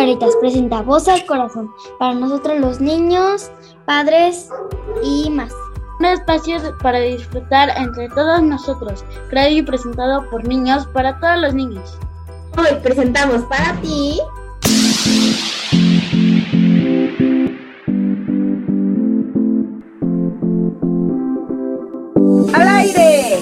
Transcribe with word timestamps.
Caritas 0.00 0.34
presenta 0.40 0.80
Voz 0.80 1.08
al 1.08 1.26
Corazón 1.26 1.70
para 1.98 2.14
nosotros 2.14 2.58
los 2.58 2.80
niños, 2.80 3.50
padres 3.84 4.48
y 5.04 5.28
más. 5.28 5.52
Un 5.98 6.06
espacio 6.06 6.56
para 6.82 7.00
disfrutar 7.00 7.68
entre 7.76 8.08
todos 8.08 8.42
nosotros, 8.42 9.04
creado 9.28 9.50
y 9.50 9.60
presentado 9.60 10.24
por 10.30 10.48
niños 10.48 10.86
para 10.94 11.20
todos 11.20 11.42
los 11.42 11.52
niños. 11.52 11.98
Hoy 12.56 12.80
presentamos 12.82 13.42
para 13.42 13.78
ti 13.82 14.18
¡Al 22.54 22.68
aire! 22.68 23.38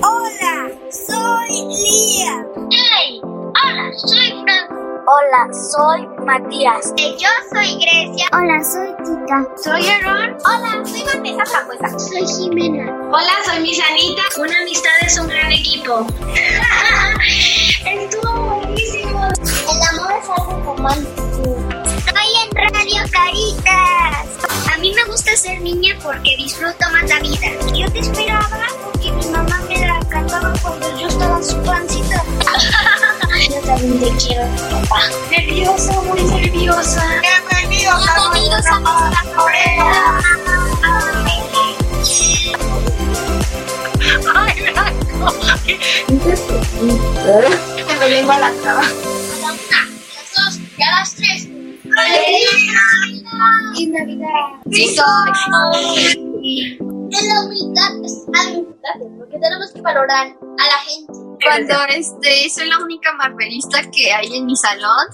Hola, 0.00 0.70
soy 0.90 1.50
Lía. 1.68 2.53
Soy 3.96 4.42
Franco. 4.42 4.74
Hola, 5.06 5.48
soy 5.52 6.06
Matías. 6.26 6.92
Y 6.96 7.16
yo 7.16 7.28
soy 7.52 7.76
Grecia. 7.76 8.26
Hola, 8.32 8.64
soy 8.64 8.88
Kika. 9.04 9.46
Soy 9.62 9.86
Aaron. 9.86 10.36
Hola, 10.46 10.84
soy 10.84 11.04
Vanessa 11.04 11.44
Frambuesa. 11.46 11.98
Soy 11.98 12.26
Jimena. 12.26 12.90
Hola, 13.12 13.32
soy 13.44 13.60
Misanita. 13.60 14.22
Una 14.38 14.58
amistad 14.58 14.90
es 15.02 15.18
un 15.18 15.28
gran 15.28 15.52
equipo. 15.52 16.06
Estuvo 17.86 18.32
buenísimo. 18.32 19.28
El 19.28 19.98
amor 19.98 20.12
es 20.20 20.30
algo 20.30 20.62
romántico. 20.64 21.56
Estoy 21.96 22.30
en 22.42 22.50
Radio 22.56 23.02
Caritas. 23.12 24.74
A 24.74 24.78
mí 24.78 24.92
me 24.92 25.04
gusta 25.04 25.36
ser 25.36 25.60
niña 25.60 25.96
porque 26.02 26.36
disfruto 26.36 26.90
más 26.90 27.08
la 27.08 27.20
vida. 27.20 27.48
Yo 27.72 27.90
te 27.92 28.00
esperaba 28.00 28.66
porque 28.82 29.12
mi 29.12 29.26
mamá 29.26 29.60
me 29.68 29.86
la 29.86 30.00
cantaba 30.08 30.52
cuando 30.62 30.98
yo 30.98 31.06
estaba 31.06 31.36
en 31.36 31.44
su 31.44 31.62
pancita. 31.62 32.24
Yo 33.54 33.60
también 33.60 34.00
te 34.00 34.10
quiero, 34.16 34.46
papá. 34.68 35.02
Nerviosa, 35.30 36.02
muy 36.02 36.22
nerviosa. 36.24 37.02
Bienvenidos 37.22 38.08
a 38.08 38.32
Bienvenidos 38.32 38.66
a 38.66 38.80
nuestra 38.80 39.22
Corea. 39.36 40.20
Me 48.00 48.08
lengua 48.08 48.38
la 48.40 48.50
traba. 48.60 48.80
A 48.80 48.84
la 49.40 49.52
una, 49.52 49.80
a 49.82 49.86
las 50.16 50.28
dos 50.34 50.58
y 50.76 50.82
a 50.82 50.90
las 50.90 51.14
tres. 51.14 51.48
Y 53.76 53.86
Navidad. 53.86 54.28
Sí 54.72 54.96
soy. 54.96 55.30
En 57.12 57.28
la 57.28 57.40
humildad 57.44 58.04
es 58.04 58.24
algo 58.34 58.58
importante 58.58 59.04
porque 59.16 59.38
tenemos 59.38 59.70
que 59.72 59.80
valorar 59.80 60.26
a 60.26 60.66
la 60.66 60.78
gente. 60.88 61.23
Cuando 61.44 61.74
este, 61.88 62.48
soy 62.50 62.68
la 62.68 62.78
única 62.78 63.12
marvelista 63.14 63.78
que 63.90 64.12
hay 64.12 64.36
en 64.36 64.46
mi 64.46 64.56
salón. 64.56 65.06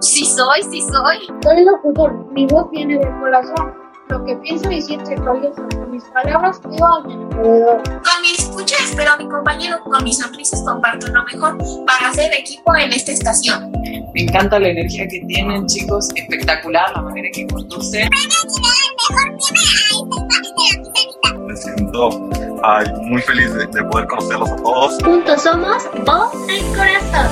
Sí 0.00 0.26
soy, 0.26 0.62
sí 0.64 0.82
soy. 0.82 1.18
Soy 1.42 1.64
locutor, 1.64 2.30
mi 2.32 2.46
voz 2.46 2.70
viene 2.70 2.98
del 2.98 3.10
corazón. 3.20 3.74
Lo 4.08 4.24
que 4.24 4.36
pienso 4.36 4.70
y 4.70 4.80
siento 4.80 5.10
con 5.24 5.90
mis 5.90 6.02
palabras 6.04 6.60
digo 6.70 6.86
a 6.86 7.04
mi 7.04 7.12
alrededor. 7.12 7.82
Con 7.82 8.22
mi 8.22 8.30
escucha 8.38 8.76
espero 8.82 9.12
a 9.12 9.16
mi 9.18 9.28
compañero, 9.28 9.78
con 9.84 10.02
mis 10.02 10.18
sonrisas 10.18 10.62
comparto 10.64 11.08
lo 11.08 11.24
mejor 11.24 11.58
para 11.86 12.10
hacer 12.10 12.32
equipo 12.32 12.74
en 12.76 12.92
esta 12.92 13.12
estación. 13.12 13.70
Me 14.14 14.22
encanta 14.22 14.58
la 14.58 14.68
energía 14.68 15.06
que 15.08 15.20
tienen, 15.26 15.66
chicos. 15.66 16.08
Espectacular 16.14 16.90
la 16.94 17.02
manera 17.02 17.28
que 17.32 17.46
conducen. 17.46 18.08
Me 21.46 21.56
siento 21.56 22.10
ay, 22.62 22.86
muy 23.02 23.20
feliz 23.22 23.52
de, 23.54 23.66
de 23.66 23.84
poder 23.84 24.06
conocerlos 24.06 24.50
a 24.50 24.56
todos. 24.56 25.02
Juntos 25.02 25.42
somos 25.42 25.84
Voz 26.04 26.32
al 26.48 26.60
Corazón. 26.76 27.28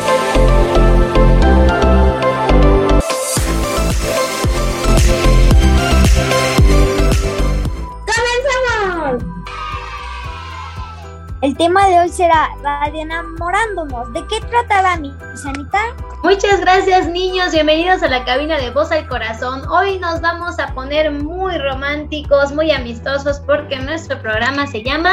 El 11.42 11.54
tema 11.54 11.86
de 11.88 12.00
hoy 12.00 12.08
será 12.08 12.48
Radio 12.62 13.02
Enamorándonos. 13.02 14.10
¿De 14.14 14.26
qué 14.26 14.40
tratará 14.40 14.96
mi 14.96 15.12
Sanita? 15.34 15.94
Muchas 16.22 16.60
gracias 16.60 17.08
niños, 17.08 17.52
bienvenidos 17.52 18.02
a 18.02 18.08
la 18.08 18.24
cabina 18.24 18.56
de 18.56 18.70
Voz 18.70 18.90
al 18.90 19.06
Corazón. 19.06 19.68
Hoy 19.68 19.98
nos 19.98 20.22
vamos 20.22 20.58
a 20.58 20.68
poner 20.68 21.10
muy 21.10 21.58
románticos, 21.58 22.52
muy 22.52 22.70
amistosos 22.70 23.40
porque 23.40 23.78
nuestro 23.78 24.18
programa 24.22 24.66
se 24.66 24.82
llama 24.82 25.12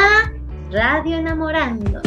Radio 0.72 1.18
Enamorándonos. 1.18 2.04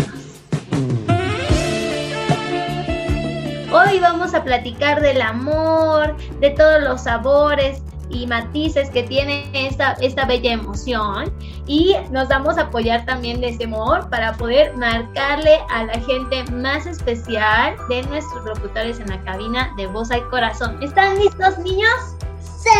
Hoy 3.70 3.98
vamos 4.00 4.32
a 4.32 4.42
platicar 4.42 5.02
del 5.02 5.20
amor, 5.20 6.16
de 6.40 6.50
todos 6.50 6.82
los 6.82 7.02
sabores 7.02 7.82
y 8.10 8.26
matices 8.26 8.90
que 8.90 9.02
tiene 9.02 9.50
esta, 9.52 9.92
esta 9.94 10.24
bella 10.26 10.52
emoción 10.52 11.32
y 11.66 11.94
nos 12.10 12.28
vamos 12.28 12.58
a 12.58 12.62
apoyar 12.62 13.04
también 13.04 13.40
de 13.40 13.48
ese 13.48 13.64
amor 13.64 14.08
para 14.10 14.32
poder 14.34 14.76
marcarle 14.76 15.58
a 15.70 15.84
la 15.84 16.00
gente 16.00 16.44
más 16.52 16.86
especial 16.86 17.76
de 17.88 18.02
nuestros 18.04 18.44
locutores 18.44 19.00
en 19.00 19.08
la 19.08 19.20
cabina 19.22 19.72
de 19.76 19.86
Voz 19.86 20.10
al 20.10 20.28
Corazón. 20.28 20.82
¿Están 20.82 21.18
listos 21.18 21.58
niños? 21.58 22.16
Sí. 22.40 22.70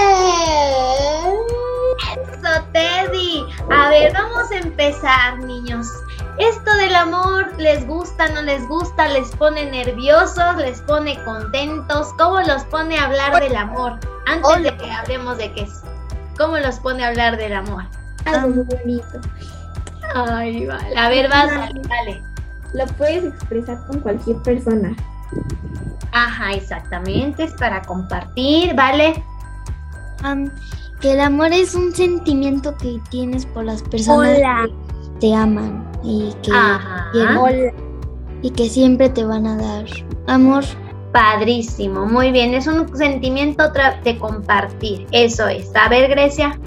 Eso, 2.12 2.64
Teddy. 2.72 3.44
A 3.70 3.88
ver, 3.88 4.12
vamos 4.12 4.50
a 4.50 4.56
empezar, 4.56 5.38
niños. 5.38 5.86
Esto 6.38 6.74
del 6.76 6.94
amor, 6.94 7.52
¿les 7.58 7.86
gusta, 7.86 8.28
no 8.28 8.42
les 8.42 8.66
gusta? 8.68 9.08
¿Les 9.08 9.28
pone 9.36 9.70
nerviosos? 9.70 10.56
¿Les 10.56 10.80
pone 10.82 11.22
contentos? 11.24 12.08
¿Cómo 12.18 12.40
los 12.40 12.62
pone 12.64 12.98
a 12.98 13.04
hablar 13.06 13.40
del 13.40 13.56
amor? 13.56 13.98
Antes 14.26 14.62
de 14.62 14.76
que 14.76 14.90
hablemos 14.90 15.38
de 15.38 15.52
qué 15.52 15.62
es. 15.62 15.82
¿Cómo 16.38 16.58
los 16.58 16.78
pone 16.80 17.04
a 17.04 17.08
hablar 17.08 17.38
del 17.38 17.54
amor? 17.54 17.84
Algo 18.26 18.48
muy 18.48 18.64
bonito. 18.64 19.20
Ay, 20.14 20.66
vale. 20.66 20.96
A 20.96 21.08
ver, 21.08 21.30
vas, 21.30 21.50
dale, 21.50 21.80
dale. 21.88 22.22
Lo 22.74 22.86
puedes 22.96 23.24
expresar 23.24 23.86
con 23.86 24.00
cualquier 24.00 24.36
persona. 24.42 24.94
Ajá, 26.12 26.52
exactamente. 26.52 27.44
Es 27.44 27.54
para 27.54 27.80
compartir, 27.82 28.74
¿vale? 28.74 29.22
Que 31.00 31.12
el 31.12 31.20
amor 31.20 31.52
es 31.52 31.74
un 31.74 31.94
sentimiento 31.94 32.76
que 32.76 33.00
tienes 33.10 33.46
por 33.46 33.64
las 33.64 33.82
personas 33.82 34.36
Hola. 34.36 34.66
que 34.66 34.85
te 35.20 35.34
aman 35.34 35.90
y 36.02 36.32
que, 36.42 36.52
Ajá. 36.52 37.08
quieren- 37.12 37.74
y 38.42 38.50
que 38.50 38.68
siempre 38.68 39.08
te 39.08 39.24
van 39.24 39.46
a 39.46 39.56
dar 39.56 39.84
amor. 40.26 40.64
Padrísimo, 41.12 42.04
muy 42.06 42.30
bien. 42.30 42.52
Es 42.54 42.66
un 42.66 42.94
sentimiento 42.96 43.70
de 44.04 44.18
compartir. 44.18 45.06
Eso 45.12 45.46
es. 45.48 45.70
A 45.74 45.88
ver, 45.88 46.10
Grecia. 46.10 46.58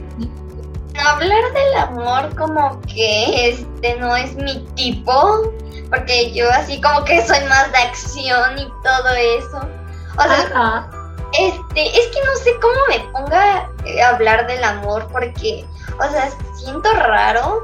Hablar 1.08 1.44
del 1.54 1.76
amor 1.78 2.36
como 2.36 2.82
que 2.82 3.50
este 3.50 3.96
no 4.00 4.16
es 4.18 4.36
mi 4.36 4.66
tipo, 4.76 5.54
porque 5.90 6.34
yo 6.34 6.50
así 6.52 6.82
como 6.82 7.04
que 7.06 7.22
soy 7.26 7.40
más 7.48 7.72
de 7.72 7.78
acción 7.78 8.58
y 8.58 8.66
todo 8.84 9.14
eso. 9.38 9.60
O 10.18 10.24
sea, 10.24 10.42
Ajá. 10.54 10.90
este, 11.40 11.88
es 11.98 12.08
que 12.08 12.20
no 12.26 12.36
sé 12.44 12.52
cómo 12.60 12.74
me 12.90 13.00
ponga 13.14 13.70
eh, 13.86 14.02
a 14.02 14.10
hablar 14.10 14.46
del 14.48 14.64
amor 14.64 15.08
porque, 15.12 15.64
o 16.00 16.12
sea, 16.12 16.30
siento 16.56 16.92
raro 16.96 17.62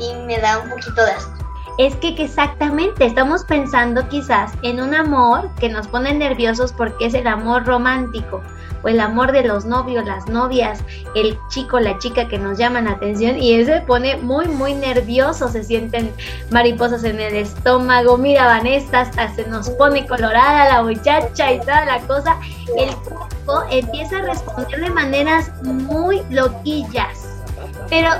y 0.00 0.14
me 0.26 0.38
da 0.38 0.58
un 0.58 0.70
poquito 0.70 1.04
de 1.04 1.10
asco. 1.12 1.46
Es 1.78 1.94
que, 1.96 2.14
exactamente, 2.18 3.04
estamos 3.04 3.44
pensando 3.44 4.08
quizás 4.08 4.52
en 4.62 4.80
un 4.80 4.94
amor 4.94 5.50
que 5.60 5.68
nos 5.68 5.86
pone 5.86 6.14
nerviosos 6.14 6.72
porque 6.72 7.06
es 7.06 7.14
el 7.14 7.26
amor 7.26 7.66
romántico 7.66 8.42
o 8.82 8.88
el 8.88 8.98
amor 8.98 9.30
de 9.32 9.42
los 9.42 9.66
novios, 9.66 10.06
las 10.06 10.26
novias, 10.26 10.82
el 11.14 11.38
chico, 11.50 11.78
la 11.78 11.98
chica 11.98 12.28
que 12.28 12.38
nos 12.38 12.56
llaman 12.56 12.86
la 12.86 12.92
atención 12.92 13.36
y 13.36 13.52
ese 13.52 13.82
pone 13.82 14.16
muy, 14.16 14.46
muy 14.48 14.72
nervioso, 14.72 15.48
se 15.48 15.64
sienten 15.64 16.14
mariposas 16.50 17.04
en 17.04 17.20
el 17.20 17.34
estómago, 17.34 18.16
mira 18.16 18.46
Vanessa, 18.46 19.00
hasta 19.00 19.34
se 19.34 19.46
nos 19.46 19.68
pone 19.70 20.06
colorada 20.06 20.72
la 20.72 20.82
muchacha 20.82 21.52
y 21.52 21.60
toda 21.60 21.84
la 21.84 22.00
cosa, 22.06 22.38
el 22.78 22.94
cuerpo 22.96 23.64
empieza 23.70 24.18
a 24.18 24.22
responder 24.22 24.80
de 24.80 24.90
maneras 24.90 25.52
muy 25.62 26.22
loquillas, 26.30 27.42
pero 27.90 28.10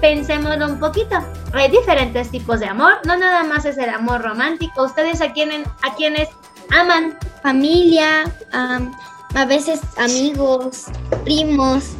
pensémoslo 0.00 0.66
un 0.66 0.78
poquito. 0.78 1.16
Hay 1.52 1.70
diferentes 1.70 2.30
tipos 2.30 2.60
de 2.60 2.66
amor, 2.66 2.94
no 3.06 3.16
nada 3.16 3.44
más 3.44 3.64
es 3.64 3.78
el 3.78 3.90
amor 3.90 4.22
romántico. 4.22 4.84
Ustedes 4.84 5.20
a 5.20 5.32
quienes, 5.32 5.66
a 5.82 5.94
quienes 5.94 6.28
aman, 6.70 7.16
Familia, 7.42 8.24
am, 8.52 8.90
a 9.34 9.44
veces 9.44 9.80
amigos, 9.98 10.86
primos. 11.24 11.90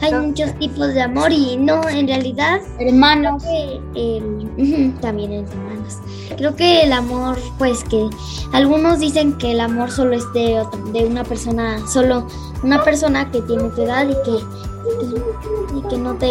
Hay 0.00 0.12
muchos 0.14 0.58
tipos 0.58 0.94
de 0.94 1.02
amor 1.02 1.32
y 1.32 1.56
no, 1.56 1.86
en 1.88 2.08
realidad, 2.08 2.60
hermanos. 2.78 3.42
que 3.42 3.80
el, 3.94 4.94
también 5.00 5.32
entre 5.32 5.54
hermanos. 5.56 5.98
Creo 6.36 6.56
que 6.56 6.82
el 6.82 6.92
amor, 6.92 7.38
pues 7.58 7.84
que 7.84 8.08
algunos 8.52 8.98
dicen 8.98 9.36
que 9.38 9.52
el 9.52 9.60
amor 9.60 9.90
solo 9.90 10.14
es 10.14 10.32
de, 10.32 10.64
de 10.92 11.04
una 11.04 11.22
persona, 11.22 11.78
solo 11.86 12.26
una 12.62 12.82
persona 12.82 13.30
que 13.30 13.40
tiene 13.42 13.68
tu 13.70 13.82
edad 13.82 14.08
y 14.08 14.14
que, 14.24 15.78
y 15.78 15.88
que 15.88 15.96
no 15.98 16.14
te, 16.14 16.26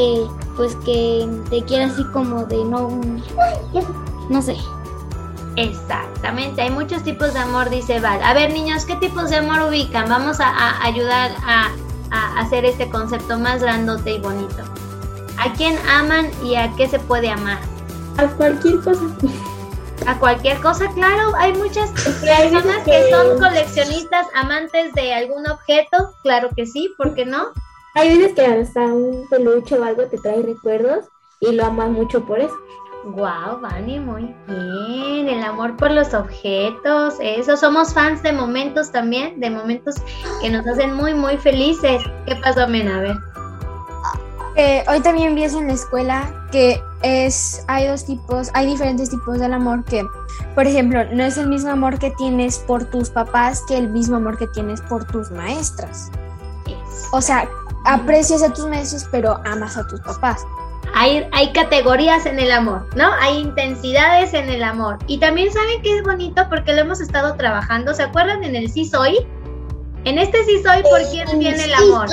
pues 0.55 0.75
que 0.77 1.27
te 1.49 1.63
quiere 1.63 1.85
así 1.85 2.03
como 2.05 2.45
de 2.45 2.63
no, 2.65 2.89
no 4.29 4.41
sé. 4.41 4.57
Exactamente, 5.55 6.61
hay 6.61 6.71
muchos 6.71 7.03
tipos 7.03 7.33
de 7.33 7.39
amor, 7.39 7.69
dice 7.69 7.99
Val. 7.99 8.21
A 8.23 8.33
ver, 8.33 8.51
niños, 8.51 8.85
¿qué 8.85 8.95
tipos 8.95 9.29
de 9.29 9.37
amor 9.37 9.69
ubican? 9.69 10.09
Vamos 10.09 10.39
a, 10.39 10.47
a 10.47 10.83
ayudar 10.83 11.31
a, 11.45 11.69
a 12.09 12.39
hacer 12.39 12.65
este 12.65 12.89
concepto 12.89 13.37
más 13.37 13.61
grandote 13.61 14.13
y 14.13 14.19
bonito. 14.19 14.63
¿A 15.37 15.53
quién 15.53 15.77
aman 15.89 16.31
y 16.43 16.55
a 16.55 16.71
qué 16.75 16.87
se 16.87 16.99
puede 16.99 17.29
amar? 17.29 17.59
A 18.17 18.27
cualquier 18.27 18.79
cosa. 18.81 19.01
A 20.07 20.17
cualquier 20.19 20.59
cosa, 20.59 20.89
claro, 20.93 21.33
hay 21.37 21.53
muchas 21.53 21.89
personas 21.91 22.83
que 22.83 23.09
son 23.09 23.39
coleccionistas, 23.39 24.27
amantes 24.33 24.93
de 24.93 25.13
algún 25.13 25.47
objeto, 25.49 26.13
claro 26.23 26.49
que 26.55 26.65
sí, 26.65 26.93
¿por 26.97 27.13
qué 27.13 27.25
no? 27.25 27.47
Hay 27.95 28.17
veces 28.17 28.33
que 28.33 28.45
hasta 28.45 28.81
un 28.81 29.27
peluche 29.29 29.77
o 29.77 29.83
algo 29.83 30.03
te 30.07 30.17
trae 30.17 30.41
recuerdos 30.41 31.05
y 31.39 31.51
lo 31.51 31.65
amas 31.65 31.89
mucho 31.89 32.25
por 32.25 32.39
eso. 32.39 32.55
Wow, 33.05 33.59
Vani, 33.61 33.99
muy 33.99 34.33
bien. 34.47 35.27
El 35.27 35.43
amor 35.43 35.75
por 35.75 35.91
los 35.91 36.13
objetos, 36.13 37.15
eso. 37.19 37.57
Somos 37.57 37.93
fans 37.93 38.23
de 38.23 38.31
momentos 38.31 38.91
también, 38.91 39.39
de 39.39 39.49
momentos 39.49 39.95
que 40.41 40.49
nos 40.49 40.65
hacen 40.65 40.93
muy, 40.93 41.13
muy 41.13 41.37
felices. 41.37 42.01
¿Qué 42.25 42.35
pasó, 42.37 42.67
Mena? 42.67 42.97
A 42.97 43.01
ver. 43.01 43.15
Eh, 44.55 44.83
hoy 44.87 44.99
también 45.01 45.35
vi 45.35 45.43
eso 45.43 45.59
en 45.59 45.67
la 45.67 45.73
escuela 45.73 46.47
que 46.51 46.79
es 47.01 47.65
hay 47.67 47.87
dos 47.87 48.05
tipos, 48.05 48.51
hay 48.53 48.67
diferentes 48.67 49.09
tipos 49.09 49.39
del 49.39 49.51
amor 49.51 49.83
que, 49.83 50.05
por 50.53 50.67
ejemplo, 50.67 51.03
no 51.11 51.23
es 51.23 51.37
el 51.37 51.47
mismo 51.47 51.71
amor 51.71 51.97
que 51.97 52.11
tienes 52.11 52.59
por 52.59 52.85
tus 52.85 53.09
papás 53.09 53.63
que 53.67 53.77
el 53.77 53.89
mismo 53.89 54.17
amor 54.17 54.37
que 54.37 54.47
tienes 54.47 54.79
por 54.81 55.05
tus 55.05 55.31
maestras. 55.31 56.11
O 57.11 57.21
sea, 57.21 57.47
aprecias 57.85 58.43
a 58.43 58.53
tus 58.53 58.65
maestros, 58.67 59.07
pero 59.11 59.39
amas 59.45 59.77
a 59.77 59.87
tus 59.87 59.99
papás. 60.01 60.45
Hay, 60.95 61.27
hay 61.31 61.51
categorías 61.53 62.25
en 62.25 62.39
el 62.39 62.51
amor, 62.51 62.87
¿no? 62.95 63.11
Hay 63.19 63.39
intensidades 63.39 64.33
en 64.33 64.49
el 64.49 64.63
amor. 64.63 64.99
Y 65.07 65.17
también 65.17 65.51
saben 65.51 65.81
que 65.81 65.97
es 65.97 66.03
bonito 66.03 66.47
porque 66.49 66.73
lo 66.73 66.81
hemos 66.81 67.01
estado 67.01 67.35
trabajando. 67.35 67.93
¿Se 67.93 68.03
acuerdan 68.03 68.43
en 68.43 68.55
el 68.55 68.69
sí 68.69 68.85
soy? 68.85 69.25
En 70.05 70.19
este 70.19 70.43
sí 70.43 70.61
soy, 70.61 70.83
¿por 70.83 71.01
quién 71.09 71.39
viene 71.39 71.63
el 71.63 71.73
amor? 71.73 72.07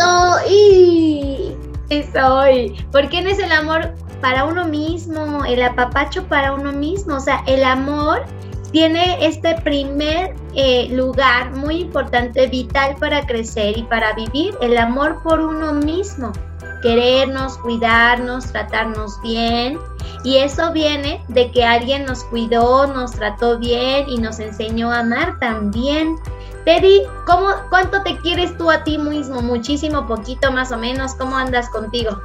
Sí 0.46 1.56
Sí 1.90 2.04
soy. 2.14 2.86
¿Por 2.92 3.08
quién 3.08 3.26
es 3.26 3.40
el 3.40 3.50
amor 3.50 3.92
para 4.20 4.44
uno 4.44 4.64
mismo? 4.64 5.44
El 5.44 5.60
apapacho 5.62 6.24
para 6.28 6.52
uno 6.52 6.72
mismo. 6.72 7.16
O 7.16 7.20
sea, 7.20 7.42
el 7.48 7.64
amor 7.64 8.22
tiene 8.70 9.26
este 9.26 9.56
primer 9.62 10.34
eh, 10.54 10.88
lugar 10.90 11.52
muy 11.52 11.76
importante, 11.80 12.46
vital 12.46 12.96
para 12.98 13.26
crecer 13.26 13.78
y 13.78 13.82
para 13.84 14.12
vivir, 14.14 14.54
el 14.60 14.76
amor 14.78 15.22
por 15.22 15.40
uno 15.40 15.72
mismo 15.72 16.32
querernos, 16.80 17.58
cuidarnos, 17.58 18.46
tratarnos 18.46 19.20
bien. 19.22 19.78
Y 20.24 20.38
eso 20.38 20.72
viene 20.72 21.24
de 21.28 21.50
que 21.50 21.64
alguien 21.64 22.04
nos 22.04 22.24
cuidó, 22.24 22.86
nos 22.86 23.12
trató 23.12 23.58
bien 23.58 24.08
y 24.08 24.18
nos 24.18 24.38
enseñó 24.38 24.90
a 24.90 25.00
amar 25.00 25.38
también. 25.38 26.16
Teddy, 26.64 27.02
¿cómo, 27.26 27.48
¿cuánto 27.70 28.02
te 28.02 28.18
quieres 28.18 28.56
tú 28.58 28.70
a 28.70 28.84
ti 28.84 28.98
mismo? 28.98 29.40
Muchísimo, 29.40 30.06
poquito 30.06 30.52
más 30.52 30.72
o 30.72 30.76
menos. 30.76 31.14
¿Cómo 31.14 31.36
andas 31.36 31.68
contigo? 31.70 32.20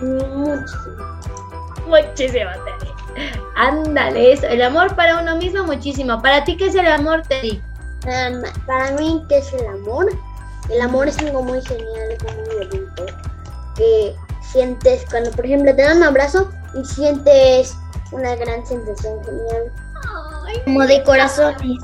Muchísimo. 0.00 0.96
Muchísimo, 1.86 2.50
Teddy. 2.64 2.95
Ándale, 3.56 4.32
eso. 4.32 4.46
El 4.46 4.62
amor 4.62 4.94
para 4.94 5.20
uno 5.20 5.36
mismo, 5.36 5.64
muchísimo. 5.64 6.20
¿Para 6.20 6.44
ti 6.44 6.56
qué 6.56 6.66
es 6.66 6.74
el 6.74 6.86
amor, 6.86 7.22
Teddy? 7.22 7.62
Um, 8.04 8.42
para 8.66 8.92
mí, 8.92 9.24
¿qué 9.28 9.38
es 9.38 9.52
el 9.52 9.66
amor? 9.66 10.06
El 10.70 10.80
amor 10.80 11.08
es 11.08 11.18
algo 11.18 11.42
muy 11.42 11.62
genial, 11.62 12.10
es 12.10 12.22
muy 12.22 12.66
bonito. 12.66 13.06
Que 13.76 14.14
sientes 14.42 15.04
cuando, 15.10 15.30
por 15.30 15.46
ejemplo, 15.46 15.74
te 15.74 15.82
dan 15.82 15.98
un 15.98 16.04
abrazo 16.04 16.50
y 16.74 16.84
sientes 16.84 17.76
una 18.12 18.34
gran 18.36 18.66
sensación 18.66 19.24
genial. 19.24 19.72
Ay, 20.46 20.60
como 20.64 20.86
de 20.86 21.02
corazones. 21.04 21.78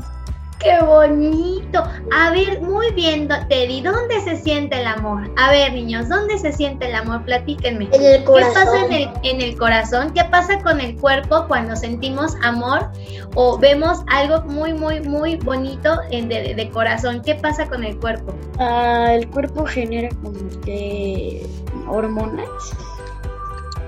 ¡Qué 0.62 0.80
bonito! 0.84 1.82
A 2.12 2.30
ver, 2.30 2.60
muy 2.62 2.92
bien, 2.92 3.26
Teddy, 3.48 3.80
¿dónde 3.80 4.20
se 4.20 4.36
siente 4.36 4.80
el 4.80 4.86
amor? 4.86 5.28
A 5.36 5.50
ver, 5.50 5.72
niños, 5.72 6.08
¿dónde 6.08 6.38
se 6.38 6.52
siente 6.52 6.88
el 6.88 6.94
amor? 6.94 7.24
Platíquenme. 7.24 7.88
En 7.92 8.02
el 8.04 8.18
¿Qué 8.20 8.24
corazón. 8.24 8.54
pasa 8.54 8.84
en 8.86 8.92
el, 8.92 9.10
en 9.24 9.40
el 9.40 9.56
corazón? 9.58 10.12
¿Qué 10.14 10.24
pasa 10.24 10.60
con 10.62 10.80
el 10.80 10.96
cuerpo 10.96 11.46
cuando 11.48 11.74
sentimos 11.74 12.36
amor 12.42 12.90
o 13.34 13.58
vemos 13.58 14.00
algo 14.08 14.42
muy, 14.42 14.72
muy, 14.74 15.00
muy 15.00 15.36
bonito 15.36 15.96
de- 16.10 16.54
de 16.54 16.70
corazón? 16.70 17.22
¿Qué 17.22 17.34
pasa 17.34 17.66
con 17.68 17.82
el 17.82 17.98
cuerpo? 17.98 18.32
Ah, 18.60 19.08
el 19.14 19.28
cuerpo 19.30 19.64
genera 19.66 20.10
como 20.22 20.38
que 20.64 21.44
hormonas. 21.88 22.46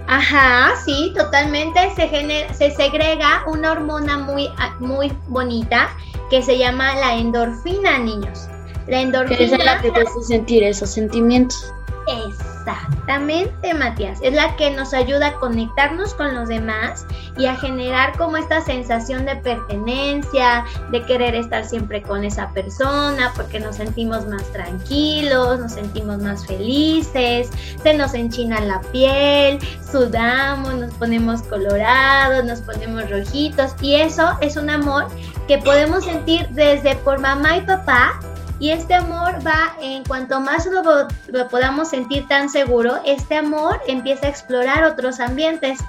Ajá, 0.07 0.75
sí, 0.85 1.13
totalmente. 1.17 1.81
Se, 1.97 2.09
genera, 2.09 2.53
se 2.53 2.71
segrega 2.73 3.45
una 3.47 3.73
hormona 3.73 4.19
muy, 4.19 4.49
ah, 4.59 4.75
muy 4.81 5.13
bonita 5.29 5.89
que 6.31 6.43
se 6.43 6.59
llama 6.59 6.95
la 6.97 7.17
endorfina, 7.17 7.99
niños. 7.99 8.49
La 8.87 9.01
endorfina. 9.01 9.39
Que 9.39 9.45
es 9.45 9.65
la 9.65 9.81
que 9.81 9.91
te 9.91 10.01
hace 10.01 10.23
sentir 10.23 10.63
esos 10.63 10.91
sentimientos. 10.91 11.73
Exactamente, 12.07 13.75
Matías. 13.75 14.19
Es 14.23 14.35
la 14.35 14.57
que 14.57 14.71
nos 14.71 14.95
ayuda 14.95 15.29
a 15.29 15.35
conectarnos 15.35 16.15
con 16.15 16.35
los 16.35 16.49
demás 16.49 17.07
y 17.37 17.47
a 17.47 17.57
generar 17.57 18.17
como 18.17 18.37
esta 18.37 18.61
sensación 18.61 19.27
de 19.27 19.37
pertenencia, 19.37 20.65
de 20.91 21.03
querer 21.05 21.35
estar 21.35 21.65
siempre 21.65 22.03
con 22.03 22.25
esa 22.25 22.51
persona, 22.51 23.33
porque 23.35 23.61
nos 23.61 23.77
sentimos 23.77 24.27
más 24.27 24.45
tranquilos, 24.53 25.61
nos 25.61 25.73
sentimos 25.73 26.19
más 26.19 26.47
felices, 26.47 27.51
se 27.83 27.95
nos 27.95 28.15
enchina 28.15 28.61
la 28.61 28.81
piel, 28.93 29.59
sudamos, 29.91 30.75
nos 30.75 30.95
ponemos 30.95 31.43
colorados, 31.43 32.45
nos 32.45 32.61
ponemos 32.61 33.11
rojitos 33.11 33.75
y 33.81 33.97
eso 33.97 34.39
es 34.41 34.57
un 34.57 34.71
amor 34.71 35.07
que 35.47 35.59
podemos 35.59 36.05
sentir 36.05 36.49
desde 36.51 36.97
por 36.97 37.19
mamá 37.19 37.57
y 37.57 37.61
papá 37.63 38.21
y 38.59 38.71
este 38.71 38.95
amor 38.95 39.47
va, 39.47 39.77
en 39.81 40.05
cuanto 40.05 40.41
más 40.41 40.67
lo, 40.67 40.83
lo, 41.29 41.49
podamos 41.49 41.89
sentir 41.89 42.27
tan 42.29 42.49
seguro, 42.49 42.99
este 43.05 43.37
amor 43.37 43.81
empieza 43.89 44.27
a 44.27 44.31
explorar 44.31 44.85
otros 44.85 45.21
ambientes. 45.21 45.81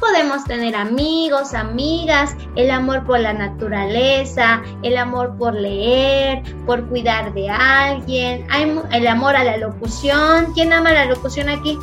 Podemos 0.00 0.44
tener 0.44 0.74
amigos, 0.74 1.54
amigas, 1.54 2.34
el 2.54 2.70
amor 2.70 3.04
por 3.04 3.20
la 3.20 3.32
naturaleza, 3.32 4.62
el 4.82 4.96
amor 4.96 5.36
por 5.38 5.54
leer, 5.54 6.42
por 6.66 6.86
cuidar 6.86 7.32
de 7.32 7.48
alguien, 7.48 8.46
hay 8.50 8.78
el 8.92 9.06
amor 9.06 9.36
a 9.36 9.44
la 9.44 9.56
locución. 9.56 10.52
¿Quién 10.52 10.72
ama 10.72 10.92
la 10.92 11.06
locución 11.06 11.48
aquí? 11.48 11.78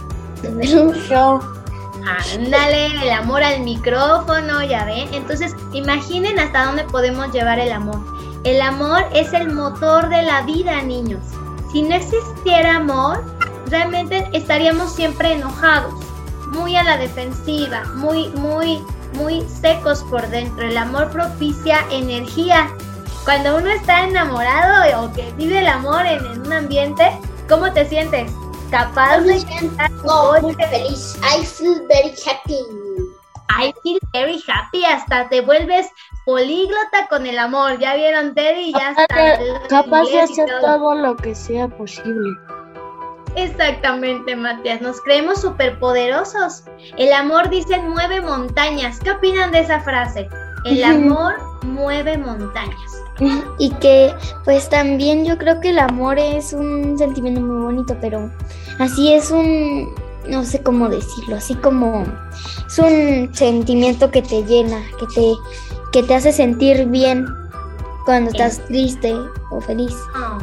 Yo. 0.61 1.39
Ándale, 2.05 2.87
el 3.01 3.11
amor 3.11 3.43
al 3.43 3.61
micrófono, 3.61 4.63
ya 4.63 4.85
ven. 4.85 5.13
Entonces, 5.13 5.55
imaginen 5.71 6.39
hasta 6.39 6.65
dónde 6.65 6.83
podemos 6.85 7.31
llevar 7.31 7.59
el 7.59 7.71
amor. 7.71 7.99
El 8.43 8.61
amor 8.61 9.05
es 9.13 9.31
el 9.33 9.53
motor 9.53 10.09
de 10.09 10.23
la 10.23 10.41
vida, 10.41 10.81
niños. 10.81 11.21
Si 11.71 11.81
no 11.81 11.95
existiera 11.95 12.75
amor, 12.75 13.23
realmente 13.67 14.27
estaríamos 14.33 14.93
siempre 14.93 15.33
enojados, 15.33 15.93
muy 16.51 16.75
a 16.75 16.83
la 16.83 16.97
defensiva, 16.97 17.83
muy, 17.95 18.29
muy, 18.29 18.83
muy 19.13 19.41
secos 19.47 20.03
por 20.03 20.27
dentro. 20.27 20.67
El 20.67 20.77
amor 20.77 21.09
propicia 21.09 21.85
energía. 21.89 22.69
Cuando 23.23 23.57
uno 23.57 23.69
está 23.69 24.05
enamorado 24.05 25.03
o 25.03 25.13
que 25.13 25.31
vive 25.37 25.59
el 25.59 25.67
amor 25.67 26.05
en, 26.05 26.25
en 26.25 26.41
un 26.41 26.51
ambiente, 26.51 27.11
¿cómo 27.47 27.71
te 27.71 27.87
sientes? 27.87 28.29
Capaz 28.73 29.19
de 29.19 29.37
cantar 29.45 29.91
oh, 30.03 30.35
muy 30.41 30.55
feliz. 30.55 31.15
I 31.21 31.45
feel 31.45 31.85
very 31.87 32.15
happy. 32.25 32.57
I 33.47 33.71
feel 33.83 33.99
very 34.13 34.41
happy. 34.47 34.83
Hasta 34.83 35.29
te 35.29 35.41
vuelves 35.41 35.91
políglota 36.25 37.07
con 37.07 37.27
el 37.27 37.37
amor. 37.37 37.77
¿Ya 37.77 37.95
vieron, 37.95 38.33
Teddy? 38.33 38.73
Ya 38.73 38.95
está. 38.97 39.39
Capaz 39.69 40.05
de 40.05 40.21
hacer 40.21 40.49
todo. 40.59 40.61
todo 40.61 40.95
lo 40.95 41.15
que 41.15 41.35
sea 41.35 41.67
posible. 41.67 42.35
Exactamente, 43.35 44.35
Matías. 44.35 44.81
Nos 44.81 44.99
creemos 45.01 45.41
superpoderosos. 45.41 46.63
El 46.97 47.13
amor, 47.13 47.51
dicen, 47.51 47.87
mueve 47.89 48.21
montañas. 48.21 48.99
¿Qué 49.01 49.11
opinan 49.11 49.51
de 49.51 49.59
esa 49.59 49.81
frase? 49.81 50.27
El 50.65 50.83
amor 50.83 51.35
mueve 51.61 52.17
montañas. 52.17 53.03
Y 53.59 53.69
que, 53.75 54.11
pues 54.43 54.67
también 54.67 55.25
yo 55.25 55.37
creo 55.37 55.59
que 55.61 55.69
el 55.69 55.77
amor 55.77 56.17
es 56.17 56.53
un 56.53 56.97
sentimiento 56.97 57.39
muy 57.39 57.63
bonito, 57.63 57.95
pero 58.01 58.31
así 58.79 59.13
es 59.13 59.31
un, 59.31 59.93
no 60.27 60.43
sé 60.43 60.61
cómo 60.61 60.89
decirlo, 60.89 61.35
así 61.35 61.55
como 61.55 62.03
es 62.67 62.79
un 62.79 63.33
sentimiento 63.33 64.11
que 64.11 64.21
te 64.21 64.43
llena, 64.43 64.81
que 64.99 65.05
te, 65.07 65.33
que 65.91 66.03
te 66.03 66.15
hace 66.15 66.31
sentir 66.31 66.85
bien 66.87 67.25
cuando 68.05 68.31
estás 68.31 68.59
triste 68.65 69.13
o 69.51 69.61
feliz. 69.61 69.95
Oh. 70.15 70.39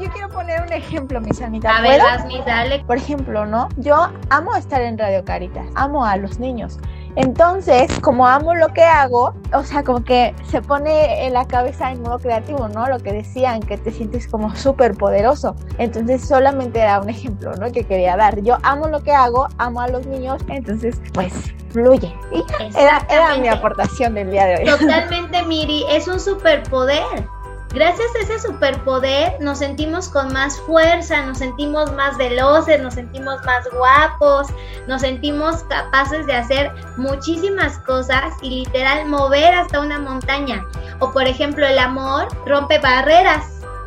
Yo 0.00 0.10
quiero 0.10 0.28
poner 0.28 0.60
un 0.60 0.72
ejemplo, 0.72 1.20
mis 1.20 1.40
amigas. 1.40 1.72
A 1.74 1.80
ver, 1.80 2.00
dale. 2.44 2.84
Por 2.84 2.96
ejemplo, 2.96 3.46
¿no? 3.46 3.68
Yo 3.76 4.08
amo 4.28 4.54
estar 4.54 4.82
en 4.82 4.98
Radio 4.98 5.24
Caritas, 5.24 5.66
amo 5.74 6.04
a 6.04 6.16
los 6.16 6.38
niños. 6.38 6.78
Entonces, 7.16 7.90
como 8.00 8.26
amo 8.26 8.54
lo 8.54 8.68
que 8.68 8.82
hago, 8.82 9.34
o 9.52 9.62
sea, 9.62 9.84
como 9.84 10.02
que 10.04 10.34
se 10.50 10.60
pone 10.62 11.26
en 11.26 11.32
la 11.32 11.46
cabeza 11.46 11.92
en 11.92 12.02
modo 12.02 12.18
creativo, 12.18 12.68
¿no? 12.68 12.88
Lo 12.88 12.98
que 12.98 13.12
decían, 13.12 13.60
que 13.60 13.78
te 13.78 13.92
sientes 13.92 14.26
como 14.26 14.54
súper 14.56 14.94
poderoso. 14.94 15.54
Entonces, 15.78 16.26
solamente 16.26 16.80
era 16.80 17.00
un 17.00 17.08
ejemplo, 17.08 17.52
¿no? 17.54 17.70
Que 17.70 17.84
quería 17.84 18.16
dar. 18.16 18.40
Yo 18.42 18.58
amo 18.62 18.88
lo 18.88 19.02
que 19.02 19.12
hago, 19.12 19.48
amo 19.58 19.80
a 19.80 19.88
los 19.88 20.06
niños, 20.06 20.42
entonces, 20.48 21.00
pues, 21.12 21.32
fluye. 21.70 22.12
Y 22.32 22.42
era, 22.76 23.06
era 23.08 23.36
mi 23.36 23.48
aportación 23.48 24.14
del 24.14 24.30
día 24.30 24.46
de 24.46 24.56
hoy. 24.56 24.64
Totalmente, 24.78 25.42
Miri, 25.44 25.84
es 25.90 26.08
un 26.08 26.18
superpoder. 26.18 27.28
Gracias 27.74 28.06
a 28.14 28.22
ese 28.22 28.38
superpoder 28.38 29.32
nos 29.40 29.58
sentimos 29.58 30.08
con 30.08 30.32
más 30.32 30.60
fuerza, 30.60 31.26
nos 31.26 31.38
sentimos 31.38 31.92
más 31.94 32.16
veloces, 32.16 32.80
nos 32.80 32.94
sentimos 32.94 33.44
más 33.44 33.68
guapos, 33.72 34.46
nos 34.86 35.00
sentimos 35.00 35.64
capaces 35.64 36.24
de 36.26 36.34
hacer 36.34 36.72
muchísimas 36.96 37.78
cosas 37.78 38.32
y 38.42 38.50
literal 38.50 39.06
mover 39.06 39.52
hasta 39.52 39.80
una 39.80 39.98
montaña. 39.98 40.64
O 41.00 41.10
por 41.10 41.26
ejemplo, 41.26 41.66
el 41.66 41.80
amor 41.80 42.28
rompe 42.46 42.78
barreras. 42.78 43.44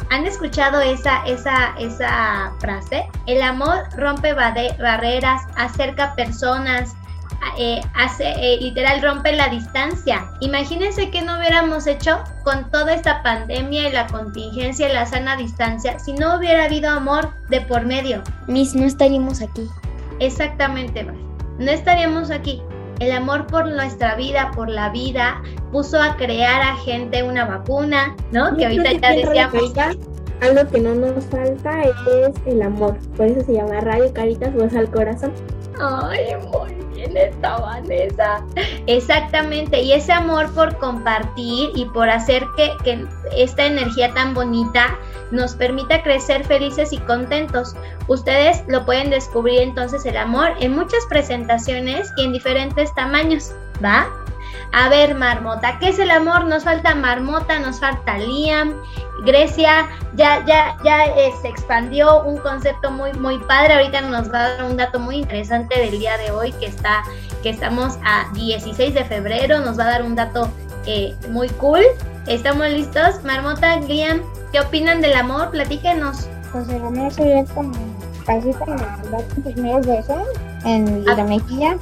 ¿Han 0.09 0.25
escuchado 0.25 0.81
esa, 0.81 1.25
esa, 1.25 1.73
esa 1.77 2.51
frase? 2.59 3.07
El 3.25 3.41
amor 3.41 3.85
rompe 3.95 4.33
barreras, 4.33 5.43
acerca 5.55 6.13
personas, 6.15 6.93
eh, 7.57 7.81
hace, 7.95 8.31
eh, 8.37 8.57
literal 8.61 9.01
rompe 9.01 9.31
la 9.31 9.49
distancia. 9.49 10.29
Imagínense 10.41 11.09
que 11.09 11.21
no 11.21 11.37
hubiéramos 11.37 11.87
hecho 11.87 12.19
con 12.43 12.69
toda 12.69 12.93
esta 12.93 13.23
pandemia 13.23 13.89
y 13.89 13.91
la 13.91 14.07
contingencia 14.07 14.89
y 14.89 14.93
la 14.93 15.05
sana 15.05 15.35
distancia 15.35 15.97
si 15.99 16.13
no 16.13 16.37
hubiera 16.37 16.65
habido 16.65 16.89
amor 16.89 17.33
de 17.49 17.61
por 17.61 17.85
medio. 17.85 18.21
Miss, 18.47 18.75
no 18.75 18.85
estaríamos 18.85 19.41
aquí. 19.41 19.67
Exactamente, 20.19 21.03
no 21.03 21.71
estaríamos 21.71 22.31
aquí. 22.31 22.61
El 22.99 23.11
amor 23.11 23.45
por 23.47 23.67
nuestra 23.67 24.15
vida, 24.15 24.51
por 24.55 24.69
la 24.69 24.89
vida, 24.89 25.41
puso 25.71 26.01
a 26.01 26.15
crear 26.15 26.61
a 26.61 26.75
gente 26.77 27.21
una 27.21 27.45
vacuna, 27.45 28.15
¿no? 28.31 28.55
Que 28.55 28.65
ahorita 28.65 28.93
ya 28.93 29.11
decíamos. 29.11 29.73
Algo 30.41 30.69
que 30.69 30.79
no 30.79 30.93
nos 30.93 31.25
falta 31.25 31.81
es 31.83 32.35
el 32.45 32.61
amor. 32.61 32.97
Por 33.15 33.25
eso 33.25 33.43
se 33.43 33.53
llama 33.53 33.81
Radio 33.81 34.13
Caritas 34.13 34.53
Voz 34.53 34.73
al 34.75 34.89
Corazón. 34.89 35.31
Ay, 35.79 36.35
muy 36.51 36.73
bien 36.93 37.15
esta 37.15 37.57
Vanessa. 37.57 38.43
Exactamente, 38.87 39.81
y 39.81 39.93
ese 39.93 40.11
amor 40.11 40.51
por 40.53 40.77
compartir 40.77 41.71
y 41.75 41.85
por 41.85 42.09
hacer 42.09 42.45
que, 42.55 42.71
que, 42.83 43.05
esta 43.35 43.65
energía 43.65 44.13
tan 44.13 44.33
bonita 44.33 44.97
nos 45.31 45.55
permita 45.55 46.01
crecer 46.03 46.43
felices 46.45 46.93
y 46.93 46.97
contentos. 46.99 47.75
Ustedes 48.07 48.63
lo 48.67 48.85
pueden 48.85 49.09
descubrir 49.09 49.61
entonces 49.61 50.05
el 50.05 50.17
amor 50.17 50.51
en 50.59 50.75
muchas 50.75 51.05
presentaciones 51.07 52.11
y 52.17 52.25
en 52.25 52.33
diferentes 52.33 52.93
tamaños, 52.95 53.51
¿va? 53.83 54.07
A 54.73 54.89
ver, 54.89 55.15
Marmota, 55.15 55.77
¿qué 55.79 55.89
es 55.89 55.99
el 55.99 56.11
amor? 56.11 56.45
Nos 56.45 56.63
falta 56.63 56.93
Marmota, 56.95 57.59
nos 57.59 57.79
falta 57.79 58.17
Liam. 58.17 58.75
Grecia 59.25 59.87
ya, 60.15 60.45
ya, 60.45 60.77
ya 60.83 61.05
eh, 61.05 61.33
se 61.41 61.47
expandió 61.47 62.23
un 62.23 62.37
concepto 62.37 62.91
muy, 62.91 63.11
muy 63.13 63.39
padre. 63.39 63.75
Ahorita 63.75 64.01
nos 64.01 64.31
va 64.31 64.45
a 64.45 64.49
dar 64.49 64.63
un 64.65 64.77
dato 64.77 64.99
muy 64.99 65.15
interesante 65.17 65.79
del 65.79 65.99
día 65.99 66.17
de 66.17 66.31
hoy 66.31 66.51
que 66.53 66.67
está, 66.67 67.03
que 67.41 67.49
estamos 67.49 67.97
a 68.05 68.31
16 68.33 68.93
de 68.93 69.05
febrero. 69.05 69.59
Nos 69.59 69.79
va 69.79 69.85
a 69.85 69.87
dar 69.87 70.03
un 70.03 70.15
dato 70.15 70.49
eh, 70.85 71.15
muy 71.29 71.49
cool. 71.49 71.81
¿Estamos 72.27 72.67
listos? 72.69 73.23
Marmota, 73.23 73.77
Liam, 73.77 74.21
¿qué 74.51 74.59
opinan 74.59 75.01
del 75.01 75.15
amor? 75.15 75.49
Platíquenos. 75.49 76.27
Pues 76.51 76.69
el 76.69 76.83
amor 76.83 77.11
sería 77.11 77.43
como 77.45 77.73
casi 78.25 78.51
como 78.53 78.75
tus 79.33 79.53
primeros 79.53 79.87
besos 79.87 80.27
en 80.65 81.05
la 81.05 81.23
mejilla 81.23 81.77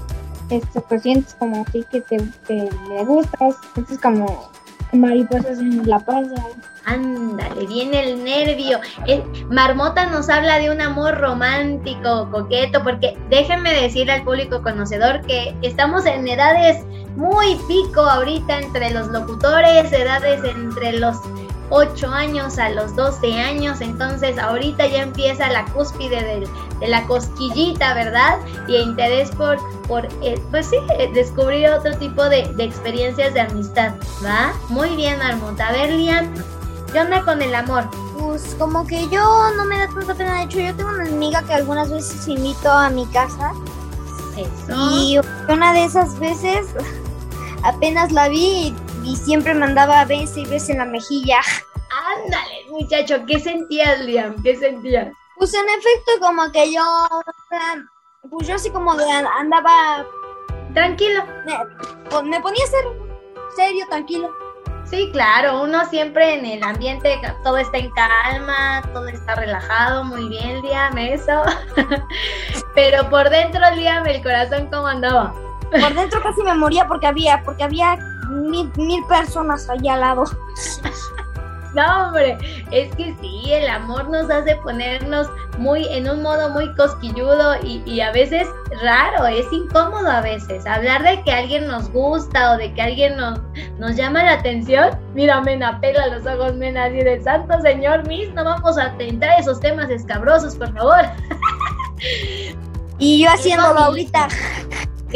esto, 0.49 0.83
pues 0.87 1.01
sientes 1.01 1.33
como 1.35 1.65
así 1.67 1.83
que 1.91 2.01
te, 2.01 2.17
te 2.47 2.69
le 2.89 3.05
gustas, 3.05 3.55
sientes 3.73 3.99
como 3.99 4.51
mariposas 4.93 5.59
en 5.59 5.87
la 5.87 5.99
panza. 5.99 6.41
Ándale, 6.85 7.65
viene 7.65 8.11
el 8.11 8.23
nervio. 8.23 8.79
Marmota 9.49 10.05
nos 10.05 10.29
habla 10.29 10.59
de 10.59 10.69
un 10.69 10.81
amor 10.81 11.17
romántico, 11.17 12.29
coqueto, 12.31 12.83
porque 12.83 13.17
déjenme 13.29 13.73
decirle 13.73 14.13
al 14.13 14.23
público 14.23 14.61
conocedor 14.61 15.21
que 15.25 15.55
estamos 15.63 16.05
en 16.05 16.27
edades 16.27 16.85
muy 17.15 17.57
pico 17.67 18.01
ahorita 18.01 18.59
entre 18.59 18.91
los 18.91 19.07
locutores, 19.07 19.91
edades 19.91 20.43
entre 20.43 20.99
los 20.99 21.17
8 21.69 22.07
años 22.09 22.57
a 22.57 22.69
los 22.69 22.95
12 22.95 23.39
años, 23.39 23.81
entonces 23.81 24.37
ahorita 24.37 24.87
ya 24.87 25.03
empieza 25.03 25.49
la 25.49 25.65
cúspide 25.65 26.47
de 26.79 26.87
la 26.87 27.05
cosquillita, 27.07 27.93
¿verdad? 27.93 28.39
Y 28.67 28.75
interés 28.77 29.31
por, 29.31 29.57
por 29.87 30.05
eh, 30.21 30.41
pues 30.51 30.67
sí, 30.67 30.77
eh, 30.99 31.09
descubrir 31.13 31.69
otro 31.69 31.97
tipo 31.97 32.23
de, 32.29 32.39
experiencias 32.59 33.33
de 33.33 33.41
amistad, 33.41 33.93
¿va? 34.23 34.53
Muy 34.69 34.95
bien, 34.95 35.17
Marmota. 35.17 35.67
A 35.67 35.71
ver, 35.71 35.91
Lian, 35.91 36.33
¿qué 36.91 36.99
onda 36.99 37.23
con 37.23 37.41
el 37.41 37.55
amor? 37.55 37.89
Pues 38.19 38.55
como 38.59 38.85
que 38.85 39.07
yo 39.09 39.51
no 39.55 39.65
me 39.65 39.77
da 39.77 39.87
tanta 39.87 40.13
pena, 40.13 40.37
de 40.37 40.43
hecho 40.43 40.59
yo 40.59 40.75
tengo 40.75 40.89
una 40.89 41.03
amiga 41.03 41.41
que 41.43 41.53
algunas 41.53 41.89
veces 41.89 42.27
invito 42.27 42.71
a 42.71 42.89
mi 42.89 43.05
casa. 43.07 43.53
Eso. 44.37 44.75
Y 44.91 45.17
una 45.47 45.73
de 45.73 45.85
esas 45.85 46.19
veces 46.19 46.67
apenas 47.63 48.11
la 48.11 48.29
vi 48.29 48.75
y 49.03 49.15
siempre 49.15 49.53
mandaba 49.53 50.05
besos 50.05 50.37
y 50.37 50.45
besos 50.45 50.69
en 50.69 50.77
la 50.79 50.85
mejilla. 50.85 51.39
Ándale, 52.17 52.65
muchacho, 52.69 53.25
¿qué 53.25 53.39
sentías, 53.39 53.99
Liam? 54.01 54.41
¿Qué 54.43 54.55
sentías? 54.55 55.07
Pues 55.37 55.53
en 55.53 55.65
efecto, 55.69 56.11
como 56.21 56.51
que 56.51 56.73
yo, 56.73 56.81
pues 58.29 58.47
yo 58.47 58.55
así 58.55 58.69
como 58.69 58.95
de 58.95 59.05
andaba... 59.11 60.05
Tranquilo. 60.73 61.23
Me, 61.45 61.53
pues 62.09 62.23
me 62.23 62.41
ponía 62.41 62.65
ser 62.67 62.83
serio, 63.55 63.85
tranquilo. 63.89 64.35
Sí, 64.85 65.09
claro, 65.11 65.63
uno 65.63 65.83
siempre 65.85 66.35
en 66.35 66.45
el 66.45 66.63
ambiente, 66.63 67.19
todo 67.43 67.57
está 67.57 67.77
en 67.77 67.89
calma, 67.91 68.83
todo 68.93 69.07
está 69.07 69.35
relajado, 69.35 70.03
muy 70.03 70.29
bien, 70.29 70.61
Liam, 70.61 70.97
eso. 70.97 71.41
Pero 72.75 73.09
por 73.09 73.29
dentro, 73.29 73.61
Liam, 73.73 74.05
el 74.05 74.21
corazón, 74.21 74.69
¿cómo 74.71 74.87
andaba? 74.87 75.33
Por 75.71 75.93
dentro 75.93 76.21
casi 76.21 76.41
me 76.43 76.53
moría 76.53 76.87
porque 76.87 77.07
había, 77.07 77.43
porque 77.43 77.63
había 77.63 77.97
mil, 78.29 78.71
mil 78.77 79.03
personas 79.07 79.69
allá 79.69 79.95
al 79.95 79.99
lado. 80.01 80.23
No, 81.75 82.07
hombre, 82.07 82.37
es 82.71 82.95
que 82.95 83.13
sí, 83.19 83.51
el 83.51 83.67
amor 83.67 84.09
nos 84.09 84.29
hace 84.29 84.55
ponernos 84.63 85.27
muy 85.57 85.85
en 85.89 86.09
un 86.09 86.21
modo 86.21 86.49
muy 86.51 86.73
cosquilludo 86.75 87.55
y, 87.63 87.83
y, 87.85 87.99
a 87.99 88.13
veces 88.13 88.47
raro, 88.81 89.27
es 89.27 89.45
incómodo 89.51 90.09
a 90.09 90.21
veces. 90.21 90.65
Hablar 90.65 91.03
de 91.03 91.21
que 91.23 91.33
alguien 91.33 91.67
nos 91.67 91.91
gusta 91.91 92.53
o 92.53 92.57
de 92.57 92.73
que 92.73 92.81
alguien 92.81 93.17
nos, 93.17 93.41
nos 93.77 93.97
llama 93.97 94.23
la 94.23 94.33
atención. 94.33 94.97
Mira, 95.13 95.41
Mena, 95.41 95.81
pela 95.81 96.07
los 96.07 96.25
ojos, 96.25 96.55
Mena, 96.55 96.85
así 96.85 97.03
de 97.03 97.21
santo 97.21 97.59
señor 97.59 98.07
Miss, 98.07 98.33
no 98.33 98.45
vamos 98.45 98.77
a 98.77 98.95
tentar 98.97 99.37
esos 99.37 99.59
temas 99.59 99.89
escabrosos, 99.89 100.55
por 100.55 100.73
favor. 100.73 101.01
Y 102.99 103.21
yo 103.21 103.29
haciéndolo 103.29 103.79
ahorita. 103.79 104.29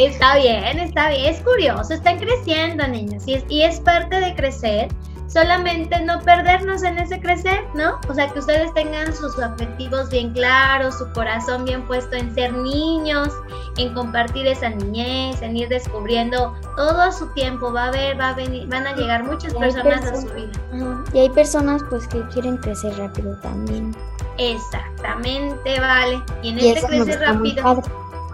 Está 0.00 0.38
bien, 0.38 0.78
está 0.78 1.10
bien, 1.10 1.26
es 1.26 1.40
curioso, 1.40 1.92
están 1.92 2.18
creciendo 2.18 2.88
niños 2.88 3.22
y 3.26 3.34
es, 3.34 3.44
y 3.50 3.62
es 3.64 3.80
parte 3.80 4.18
de 4.18 4.34
crecer, 4.34 4.88
solamente 5.28 6.00
no 6.00 6.20
perdernos 6.20 6.82
en 6.84 6.96
ese 6.96 7.20
crecer, 7.20 7.62
¿no? 7.74 8.00
O 8.08 8.14
sea, 8.14 8.28
que 8.28 8.38
ustedes 8.38 8.72
tengan 8.72 9.14
sus 9.14 9.38
objetivos 9.38 10.08
bien 10.08 10.32
claros, 10.32 10.96
su 10.96 11.12
corazón 11.12 11.66
bien 11.66 11.86
puesto 11.86 12.16
en 12.16 12.34
ser 12.34 12.50
niños, 12.50 13.28
en 13.76 13.92
compartir 13.92 14.46
esa 14.46 14.70
niñez, 14.70 15.42
en 15.42 15.58
ir 15.58 15.68
descubriendo 15.68 16.58
todo 16.76 17.02
a 17.02 17.12
su 17.12 17.26
tiempo, 17.34 17.70
va 17.70 17.84
a 17.84 17.88
haber, 17.88 18.18
va 18.18 18.30
a 18.30 18.34
venir, 18.34 18.66
van 18.68 18.86
a 18.86 18.96
llegar 18.96 19.22
muchas 19.24 19.52
personas 19.52 20.02
a 20.06 20.16
su 20.16 20.28
vida. 20.28 21.04
Y 21.12 21.18
hay 21.18 21.28
personas 21.28 21.82
pues 21.90 22.08
que 22.08 22.26
quieren 22.28 22.56
crecer 22.56 22.96
rápido 22.96 23.36
también. 23.42 23.94
Exactamente, 24.38 25.78
vale. 25.78 26.22
Y 26.42 26.48
en 26.48 26.58
este 26.58 26.86
crecer 26.86 27.20
rápido 27.20 27.82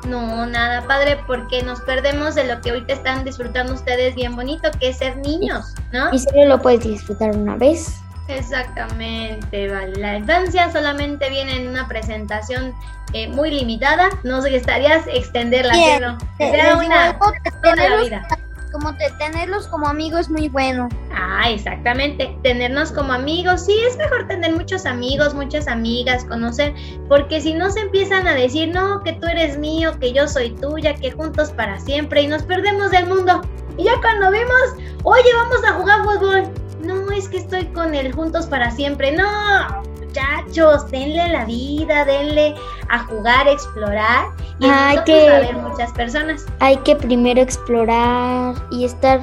no, 0.07 0.47
nada 0.47 0.87
padre, 0.87 1.19
porque 1.27 1.63
nos 1.63 1.81
perdemos 1.81 2.35
de 2.35 2.45
lo 2.45 2.61
que 2.61 2.71
ahorita 2.71 2.93
están 2.93 3.25
disfrutando 3.25 3.75
ustedes 3.75 4.15
bien 4.15 4.37
bonito, 4.37 4.71
que 4.79 4.91
es 4.91 4.99
ser 4.99 5.17
niños, 5.19 5.75
¿no? 5.93 6.13
Y 6.13 6.19
solo 6.19 6.47
lo 6.47 6.63
puedes 6.63 6.81
disfrutar 6.81 7.31
una 7.37 7.57
vez. 7.57 8.01
Exactamente, 8.29 9.69
vale. 9.69 10.01
La 10.01 10.17
infancia 10.17 10.71
solamente 10.73 11.31
viene 11.31 11.57
en 11.57 11.69
una 11.69 11.87
presentación 11.87 12.75
eh, 13.13 13.29
muy 13.29 13.51
limitada. 13.51 14.09
No 14.25 14.43
sé, 14.43 14.57
estarías 14.57 15.07
extenderla, 15.07 15.73
pero 15.73 16.19
será 16.39 16.77
una 16.77 17.19
toda 17.63 17.77
la 17.77 17.97
vida 18.03 18.29
como 18.77 18.95
tenerlos 19.19 19.67
como 19.69 19.89
amigos 19.89 20.21
es 20.21 20.31
muy 20.31 20.49
bueno. 20.49 20.89
Ah, 21.15 21.51
exactamente. 21.51 22.37
Tenernos 22.43 22.93
como 22.93 23.13
amigos. 23.13 23.65
Sí, 23.65 23.75
es 23.89 23.97
mejor 23.97 24.27
tener 24.29 24.53
muchos 24.53 24.85
amigos, 24.85 25.35
muchas 25.35 25.67
amigas, 25.67 26.25
conocer, 26.25 26.75
porque 27.09 27.41
si 27.41 27.55
no 27.55 27.71
se 27.71 27.81
empiezan 27.81 28.27
a 28.29 28.35
decir, 28.35 28.69
no, 28.69 29.03
que 29.03 29.15
tú 29.15 29.27
eres 29.27 29.59
mío, 29.59 29.99
que 29.99 30.13
yo 30.13 30.29
soy 30.29 30.51
tuya, 30.51 30.95
que 30.95 31.11
juntos 31.11 31.51
para 31.53 31.81
siempre, 31.81 32.23
y 32.23 32.27
nos 32.27 32.43
perdemos 32.43 32.91
del 32.91 33.07
mundo. 33.07 33.41
Y 33.79 33.85
ya 33.85 33.99
cuando 34.01 34.31
vemos, 34.31 34.75
oye, 35.05 35.29
vamos 35.35 35.65
a 35.65 35.73
jugar 35.73 36.05
fútbol. 36.05 36.43
No, 36.83 37.11
es 37.11 37.29
que 37.29 37.39
estoy 37.39 37.67
con 37.67 37.95
el 37.95 38.13
juntos 38.13 38.47
para 38.47 38.71
siempre. 38.71 39.13
No, 39.13 39.83
muchachos, 40.17 40.91
denle 40.91 41.29
la 41.29 41.45
vida, 41.45 42.05
denle 42.05 42.55
a 42.89 43.01
jugar, 43.05 43.49
explorar. 43.49 44.27
Y 44.59 44.67
Hay 44.67 44.97
que- 45.05 45.13
pues, 45.13 45.29
va 45.29 45.33
a 45.33 45.37
haber 45.37 45.57
muchas 45.57 45.93
personas. 45.93 46.47
Hay 46.61 46.77
que 46.79 46.97
primero 46.97 47.41
explorar 47.41 48.55
y 48.71 48.85
estar... 48.85 49.21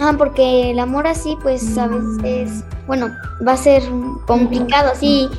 Ah, 0.00 0.12
porque 0.18 0.72
el 0.72 0.80
amor 0.80 1.06
así, 1.06 1.36
pues 1.42 1.78
a 1.78 1.86
veces, 1.86 2.64
bueno, 2.88 3.10
va 3.46 3.52
a 3.52 3.56
ser 3.56 3.82
complicado 4.26 4.90
así 4.90 5.30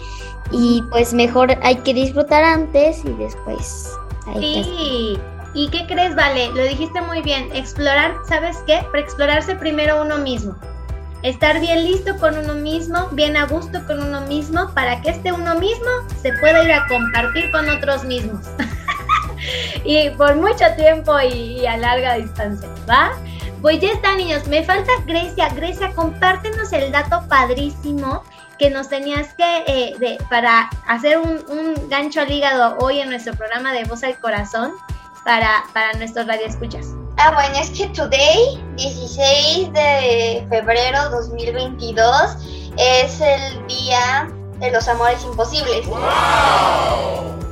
y 0.50 0.82
pues 0.92 1.14
mejor 1.14 1.58
hay 1.62 1.76
que 1.78 1.94
disfrutar 1.94 2.44
antes 2.44 3.04
y 3.04 3.10
después 3.14 3.92
Sí. 4.40 5.20
¿Y 5.54 5.70
qué 5.70 5.86
crees, 5.88 6.16
Vale? 6.16 6.52
Lo 6.54 6.64
dijiste 6.64 7.00
muy 7.02 7.22
bien. 7.22 7.50
Explorar, 7.54 8.16
¿sabes 8.28 8.58
qué? 8.66 8.82
Para 8.92 9.00
explorarse 9.02 9.56
primero 9.56 10.02
uno 10.02 10.18
mismo. 10.18 10.56
Estar 11.26 11.60
bien 11.60 11.84
listo 11.86 12.16
con 12.20 12.38
uno 12.38 12.54
mismo, 12.54 13.08
bien 13.14 13.36
a 13.36 13.48
gusto 13.48 13.84
con 13.88 14.00
uno 14.00 14.22
mismo, 14.28 14.72
para 14.76 15.02
que 15.02 15.10
este 15.10 15.32
uno 15.32 15.56
mismo 15.56 15.90
se 16.22 16.32
pueda 16.34 16.64
ir 16.64 16.72
a 16.72 16.86
compartir 16.86 17.50
con 17.50 17.68
otros 17.68 18.04
mismos. 18.04 18.46
y 19.84 20.12
por 20.12 20.36
mucho 20.36 20.66
tiempo 20.78 21.20
y, 21.20 21.66
a 21.66 21.78
larga 21.78 22.14
distancia, 22.18 22.70
¿va? 22.88 23.14
Pues 23.64 23.80
ya 23.80 23.94
está, 23.94 24.16
niños. 24.16 24.46
Me 24.48 24.64
falta 24.64 24.92
Grecia. 25.08 25.50
Grecia, 25.50 25.92
compártenos 25.96 26.72
el 26.74 26.92
dato 26.92 27.28
padrísimo 27.28 28.24
que 28.60 28.70
nos 28.70 28.90
tenías 28.90 29.34
que, 29.34 29.64
eh, 29.66 30.18
para 30.30 30.70
hacer 30.86 31.18
un, 31.18 31.44
un 31.50 31.90
gancho 31.90 32.22
al 32.22 32.32
hígado 32.32 32.78
hoy 32.78 33.00
en 33.00 33.10
nuestro 33.10 33.34
programa 33.34 33.74
de 33.74 33.84
Voz 33.86 34.04
al 34.04 34.16
Corazón 34.20 34.74
para, 35.24 35.64
para 35.74 35.94
nuestros 35.94 36.28
radioescuchas. 36.28 36.86
Ah, 37.18 37.32
bueno, 37.34 37.56
es 37.58 37.70
que 37.70 37.88
today, 37.88 38.62
16 38.76 39.72
de 39.74 40.46
febrero 40.50 41.10
2022, 41.12 42.38
es 42.78 43.22
el 43.22 43.68
día 43.68 44.28
de 44.60 44.72
los 44.72 44.88
amores 44.88 45.24
imposibles. 45.24 45.88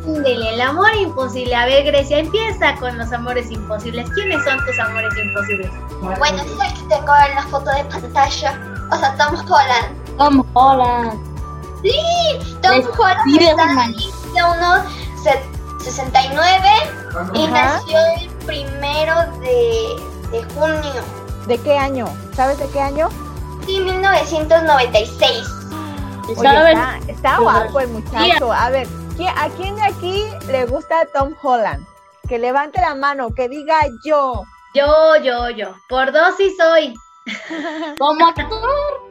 Dele, 0.05 0.53
el 0.53 0.62
amor 0.62 0.93
imposible. 0.96 1.55
A 1.55 1.65
ver, 1.65 1.86
Grecia, 1.86 2.20
empieza 2.20 2.75
con 2.75 2.98
los 2.98 3.12
amores 3.13 3.50
imposibles. 3.50 4.10
¿Quiénes 4.13 4.43
son 4.43 4.58
tus 4.65 4.77
amores 4.79 5.13
imposibles? 5.17 5.70
Bueno, 6.01 6.38
es 6.43 6.51
el 6.51 6.74
que 6.74 6.96
tengo 6.96 7.13
en 7.29 7.36
la 7.36 7.43
foto 7.50 7.72
de 7.72 7.84
pantalla. 7.86 8.60
O 8.91 8.98
sea, 8.98 9.15
Tom 9.15 9.36
Holland. 9.50 10.17
Tom 10.17 10.46
Holland. 10.53 11.13
Sí, 11.82 11.96
Tom 12.62 12.72
Les 12.74 12.86
Holland 12.88 13.41
está 13.41 13.65
de 14.34 14.43
unos 14.43 14.79
se- 15.24 15.53
69 15.84 16.67
y 17.34 17.43
Ajá. 17.46 17.51
nació 17.51 17.98
el 18.17 18.32
primero 18.45 19.15
de, 19.39 19.95
de 20.31 20.43
junio. 20.55 21.01
¿De 21.47 21.57
qué 21.59 21.77
año? 21.77 22.07
¿Sabes 22.35 22.57
de 22.59 22.67
qué 22.69 22.79
año? 22.79 23.09
Sí, 23.65 23.79
1996. 23.79 25.47
Oye, 26.38 26.71
está, 26.71 27.00
está 27.07 27.39
guapo 27.39 27.79
el 27.81 27.89
muchacho. 27.89 28.51
A 28.51 28.69
ver, 28.69 28.88
¿quién- 29.17 29.38
¿a 29.38 29.50
quién 29.50 29.75
de 29.75 29.83
aquí 29.83 30.23
le 30.47 30.65
gusta 30.65 31.05
Tom 31.13 31.33
Holland? 31.41 31.85
Que 32.29 32.39
levante 32.39 32.79
la 32.81 32.95
mano, 32.95 33.33
que 33.35 33.50
diga 33.50 33.79
yo. 34.05 34.43
Yo, 34.73 35.17
yo, 35.21 35.50
yo. 35.50 35.75
Por 35.89 36.12
dos 36.13 36.35
sí 36.38 36.55
soy. 36.57 36.93
Como 38.00 38.25
actor, 38.27 38.47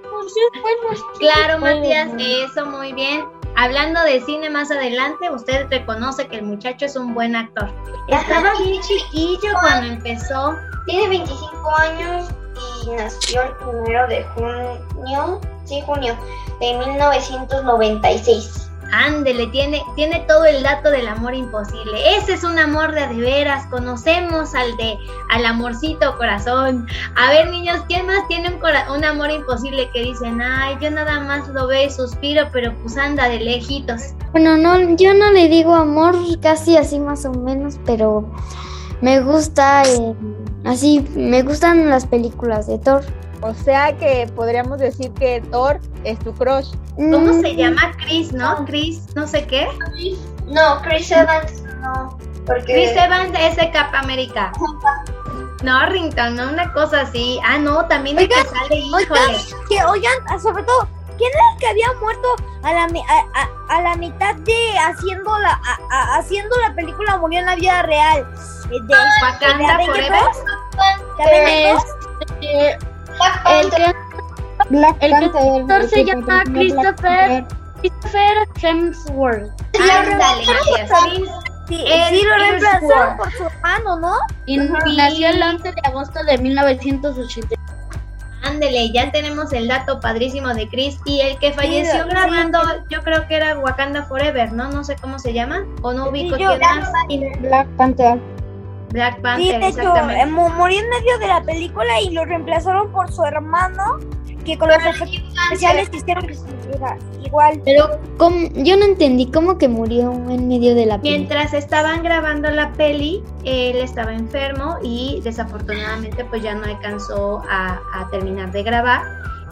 pues 0.03 0.33
sí, 0.35 0.41
bueno, 0.61 0.97
sí, 0.97 1.19
Claro. 1.21 1.59
Matías, 1.59 2.09
eso 2.19 2.67
muy 2.67 2.93
bien. 2.95 3.25
Hablando 3.57 4.03
de 4.05 4.21
cine 4.23 4.49
más 4.51 4.71
adelante, 4.71 5.31
usted 5.31 5.67
reconoce 5.71 6.27
que 6.27 6.37
el 6.37 6.43
muchacho 6.43 6.87
es 6.87 6.97
un 6.97 7.15
buen 7.15 7.37
actor. 7.37 7.71
Estaba 8.09 8.53
bien 8.59 8.81
chiquillo 8.83 9.53
cuando 9.61 9.93
empezó. 9.93 10.57
Tiene 10.87 11.09
25 11.09 11.77
años 11.77 12.29
y 12.85 12.91
nació 12.91 13.43
el 13.43 13.53
primero 13.57 14.09
de 14.09 14.25
junio, 14.35 15.41
sí, 15.65 15.83
junio 15.87 16.17
de 16.61 16.79
1996. 16.79 18.72
Ándele, 18.93 19.47
tiene, 19.49 19.83
tiene 19.97 20.21
todo 20.29 20.45
el 20.45 20.63
dato 20.63 20.91
del 20.91 21.09
amor 21.09 21.35
imposible. 21.35 22.17
Ese 22.17 22.35
es 22.35 22.45
un 22.45 22.59
amor 22.59 22.93
de 22.93 23.03
de 23.09 23.21
veras. 23.21 23.67
Conocemos 23.67 24.55
al 24.55 24.77
de 24.77 24.97
al 25.31 25.45
amorcito 25.47 26.17
corazón. 26.17 26.87
A 27.17 27.31
ver, 27.31 27.51
niños, 27.51 27.81
¿quién 27.89 28.07
más 28.07 28.27
tiene 28.29 28.49
un, 28.49 28.61
un 28.95 29.05
amor 29.05 29.31
imposible 29.31 29.89
que 29.93 30.03
dicen, 30.03 30.41
ay, 30.41 30.77
yo 30.81 30.91
nada 30.91 31.21
más 31.21 31.49
lo 31.49 31.67
veo 31.67 31.87
y 31.87 31.91
suspiro, 31.91 32.49
pero 32.53 32.75
pues 32.83 32.97
anda 32.97 33.29
de 33.29 33.41
lejitos? 33.41 34.15
Bueno, 34.33 34.57
no, 34.57 34.97
yo 34.97 35.15
no 35.15 35.31
le 35.31 35.49
digo 35.49 35.75
amor, 35.75 36.15
casi 36.41 36.77
así 36.77 36.99
más 36.99 37.25
o 37.25 37.33
menos, 37.33 37.79
pero 37.85 38.25
me 39.01 39.21
gusta, 39.21 39.83
eh, 39.85 40.15
así, 40.65 41.07
me 41.15 41.43
gustan 41.43 41.89
las 41.89 42.07
películas 42.07 42.67
de 42.67 42.79
Thor. 42.79 43.05
O 43.43 43.53
sea 43.55 43.97
que 43.97 44.31
podríamos 44.35 44.79
decir 44.79 45.13
que 45.15 45.41
Thor 45.51 45.81
es 46.05 46.19
tu 46.21 46.33
crush. 46.35 46.71
¿Cómo 46.97 47.19
Mm, 47.19 47.41
se 47.41 47.55
llama? 47.57 47.93
Chris, 47.99 48.33
¿no? 48.33 48.65
Chris, 48.67 49.03
no 49.17 49.27
sé 49.27 49.47
qué. 49.47 49.67
No, 50.47 50.81
Chris 50.83 51.11
Evans 51.11 51.63
no, 51.81 52.19
porque 52.47 52.65
Chris 52.73 52.91
Evans 52.93 53.37
es 53.39 53.57
de 53.57 53.71
Capa 53.73 53.99
América. 54.01 54.53
No, 55.63 55.87
Rington, 55.87 56.37
no 56.37 56.51
una 56.51 56.73
cosa 56.73 57.03
así. 57.03 57.41
Ah, 57.45 57.59
no, 57.59 57.87
también 57.87 58.19
el 58.19 58.29
que 58.29 58.35
Oigan, 58.35 58.55
sale, 58.55 58.77
híjole. 58.77 59.21
Oigan, 59.21 59.37
que, 59.69 59.85
oigan, 59.85 60.41
sobre 60.41 60.63
todo, 60.65 60.89
¿quién 61.19 61.31
era 61.33 61.53
el 61.55 61.59
que 61.61 61.67
había 61.69 61.93
muerto 62.01 62.29
a 62.65 62.73
la, 62.73 62.89
mi- 62.89 63.01
a, 63.03 63.41
a- 63.41 63.77
a 63.77 63.83
la 63.83 63.97
mitad 63.97 64.35
de 64.37 64.79
haciendo 64.79 65.39
la, 65.39 65.53
a- 65.53 65.79
a- 65.91 66.17
haciendo 66.19 66.55
la 66.67 66.75
película 66.75 67.17
murió 67.17 67.39
en 67.41 67.47
la 67.47 67.55
vida 67.57 67.83
real? 67.83 68.27
Eh, 68.71 68.79
De, 68.83 68.95
Wakanda 69.23 69.57
de 69.59 69.73
Avengers 69.73 70.07
Forever. 70.09 70.23
2? 71.73 71.83
¿De 72.41 72.79
Avengers 73.45 73.95
2? 74.59 74.69
Black 74.71 74.97
el 75.01 75.11
Panther. 75.11 75.31
que 75.31 75.37
Black 75.41 75.43
el 75.51 75.61
Panther. 75.61 75.61
actor 75.61 75.89
se 75.89 75.95
que 75.97 76.05
llama 76.05 76.43
Christopher 76.45 76.95
Panther. 76.97 77.45
Christopher 77.81 78.49
Hemsworth. 78.63 79.51
Chris 79.73 81.31
Sí, 81.69 81.79
sí, 82.11 82.23
lo 82.25 82.35
reemplazaron 82.37 83.17
por 83.17 83.33
su 83.33 83.45
hermano, 83.45 83.97
¿no? 83.99 84.15
Y 84.47 84.59
nació 84.59 85.29
el 85.31 85.43
11 85.43 85.73
de 85.73 85.81
agosto 85.85 86.23
de 86.25 86.37
1980. 86.39 87.55
Ándele, 88.43 88.91
ya 88.93 89.11
tenemos 89.13 89.53
el 89.53 89.69
dato 89.69 90.01
padrísimo 90.01 90.49
de 90.49 90.69
Chris 90.69 90.99
y 91.05 91.21
el 91.21 91.39
que 91.39 91.53
falleció 91.53 92.03
sí, 92.03 92.09
grabando, 92.11 92.59
yo 92.91 93.03
creo 93.03 93.27
que 93.29 93.37
era 93.37 93.57
Wakanda 93.59 94.05
Forever, 94.05 94.53
¿no? 94.53 94.69
No 94.71 94.83
sé 94.83 94.97
cómo 95.01 95.19
se 95.21 95.33
llama, 95.33 95.65
o 95.83 95.93
no 95.93 96.09
ubico 96.09 96.37
yo- 96.37 96.49
quién 96.49 96.61
más. 96.81 97.41
Black 97.41 97.69
Panther. 97.77 98.19
Black 98.93 99.17
Sí, 99.17 99.23
Panther, 99.23 99.61
de 99.61 99.67
hecho, 99.69 99.79
exactamente. 99.81 100.21
eh, 100.23 100.27
mu- 100.27 100.49
murió 100.51 100.81
en 100.81 100.89
medio 100.91 101.19
de 101.19 101.27
la 101.27 101.43
película 101.43 102.01
y 102.01 102.11
lo 102.11 102.25
reemplazaron 102.25 102.91
por 102.93 103.11
su 103.13 103.25
hermano, 103.25 103.99
que 104.45 104.59
con 104.59 104.69
los 104.69 104.79
efectos 104.79 105.35
especiales 105.45 105.89
hicieron 105.93 106.27
que 106.27 106.35
se 106.35 106.47
viera 106.69 106.99
igual. 107.25 107.61
Pero 107.65 107.99
¿cómo? 108.19 108.49
yo 108.55 108.77
no 108.77 108.85
entendí 108.85 109.31
cómo 109.31 109.57
que 109.57 109.69
murió 109.69 110.13
en 110.29 110.49
medio 110.49 110.75
de 110.75 110.87
la 110.87 110.99
película. 110.99 111.17
Mientras 111.19 111.55
estaban 111.55 112.03
grabando 112.03 112.51
la 112.51 112.73
peli, 112.73 113.23
él 113.45 113.77
estaba 113.77 114.13
enfermo 114.13 114.77
y 114.83 115.21
desafortunadamente 115.23 116.25
pues 116.25 116.43
ya 116.43 116.55
no 116.55 116.65
alcanzó 116.65 117.41
a, 117.49 117.81
a 117.95 118.09
terminar 118.11 118.51
de 118.53 118.63
grabar. 118.65 119.03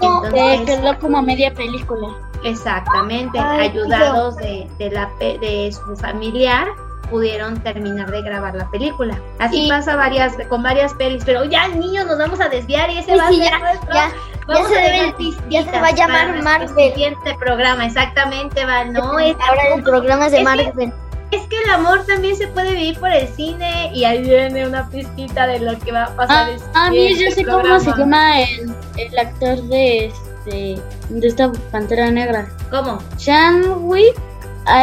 Entonces, 0.00 0.60
quedó 0.62 0.98
como 0.98 1.22
media 1.22 1.52
película. 1.54 2.08
exactamente, 2.42 3.38
Ay, 3.38 3.68
ayudados 3.68 4.36
de, 4.36 4.66
de, 4.78 4.90
la, 4.90 5.08
pe- 5.18 5.38
de 5.38 5.70
su 5.72 5.94
familiar, 5.96 6.66
pudieron 7.10 7.60
terminar 7.62 8.10
de 8.10 8.22
grabar 8.22 8.54
la 8.54 8.70
película. 8.70 9.18
Así 9.38 9.66
Y- 9.66 9.68
pasa 9.68 9.96
varias 9.96 10.32
con 10.48 10.62
varias 10.62 10.94
pelis, 10.94 11.22
pero 11.26 11.44
ya 11.44 11.68
niños 11.68 12.06
nos 12.06 12.18
vamos 12.18 12.40
a 12.40 12.48
desviar 12.48 12.90
y 12.90 12.98
ese 12.98 13.16
va 13.16 13.26
a 13.26 13.30
ser 13.30 13.38
ya, 13.42 13.58
nuestro- 13.58 13.92
ya, 13.94 14.10
Vamos 14.46 14.68
se 14.68 14.78
a 14.78 14.82
debe- 14.82 14.90
dejar 14.92 15.06
ya 15.08 15.10
se 15.10 15.16
pistitas 15.16 15.82
va 15.82 15.86
a 15.86 15.94
llamar 15.94 16.42
Marvel. 16.42 16.68
siguiente 16.92 17.34
programa, 17.38 17.86
exactamente, 17.86 18.64
Val. 18.64 18.92
No, 18.92 19.18
es, 19.18 19.36
Ahora 19.48 19.74
el 19.76 19.82
programa 19.82 20.26
es 20.26 20.32
de 20.32 20.38
que- 20.38 20.44
Marvel. 20.44 20.92
es 21.30 21.42
que 21.46 21.56
el 21.64 21.70
amor 21.70 22.04
también 22.06 22.34
se 22.36 22.48
puede 22.48 22.72
vivir 22.72 22.98
por 22.98 23.10
el 23.10 23.28
cine 23.28 23.90
y 23.94 24.04
ahí 24.04 24.22
viene 24.22 24.66
una 24.66 24.88
pistita 24.88 25.46
de 25.46 25.60
lo 25.60 25.78
que 25.78 25.92
va 25.92 26.04
a 26.04 26.16
pasar. 26.16 26.48
Ah, 26.48 26.50
el 26.50 26.60
a 26.74 26.90
mí 26.90 27.14
yo 27.16 27.30
sé 27.30 27.44
cómo 27.44 27.78
se 27.78 27.90
llama 27.96 28.40
el, 28.40 28.74
el 28.96 29.18
actor 29.18 29.62
de 29.68 30.06
este 30.06 30.80
de 31.10 31.26
esta 31.28 31.52
pantera 31.70 32.10
negra. 32.10 32.48
¿Cómo? 32.70 32.98
Chadwick 33.18 34.16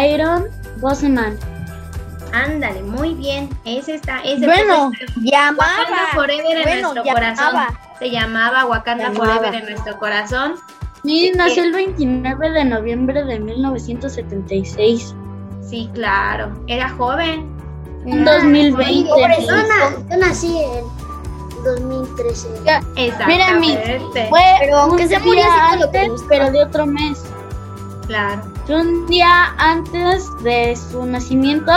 Iron 0.06 0.46
Boseman. 0.78 1.38
Ándale, 2.46 2.84
muy 2.84 3.14
bien. 3.16 3.50
Ese 3.66 3.96
está, 3.96 4.20
ese 4.24 4.46
Bueno, 4.46 4.92
llamaba. 5.22 5.58
Wakanda 5.80 6.08
Forever 6.14 6.58
en 6.58 6.64
Bueno, 6.64 6.94
nuestro 6.94 7.04
llamaba. 7.04 7.66
corazón. 7.68 7.78
Se 8.00 8.10
llamaba 8.12 8.66
Wakanda 8.66 9.04
Llamaba. 9.12 9.36
Forever 9.38 9.56
en 9.56 9.66
nuestro 9.72 9.98
corazón. 10.00 10.56
Y 11.04 11.32
nació 11.32 11.64
el 11.64 11.72
29 11.74 12.50
de 12.52 12.66
noviembre 12.66 13.24
de 13.24 13.40
1976. 13.40 15.16
Sí, 15.68 15.90
claro. 15.94 16.52
Era 16.68 16.90
joven. 16.90 17.56
En 18.06 18.24
2020. 18.24 19.10
Yo, 19.46 19.56
na- 19.56 19.96
yo 20.10 20.18
nací 20.18 20.58
en 20.60 21.64
2013. 21.64 22.48
Mira, 23.28 23.54
mi 23.56 23.78
fue 24.30 24.42
Pero 24.60 24.78
aunque 24.78 25.04
un 25.04 25.10
se 25.10 25.20
murió 25.20 25.44
antes, 25.72 26.12
pero 26.30 26.52
de 26.52 26.64
otro 26.64 26.86
mes. 26.86 27.24
Claro. 28.08 28.42
Un 28.70 29.06
día 29.08 29.54
antes 29.58 30.26
de 30.44 30.76
su 30.76 31.06
nacimiento, 31.06 31.72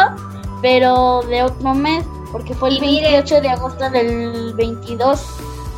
pero 0.62 1.22
de 1.22 1.42
otro 1.42 1.74
mes, 1.74 2.04
porque 2.32 2.54
fue 2.54 2.70
el 2.70 2.76
Y 2.76 2.80
miren. 2.80 3.12
28 3.12 3.40
de 3.40 3.48
agosto 3.48 3.90
del 3.90 4.54
22. 4.54 5.26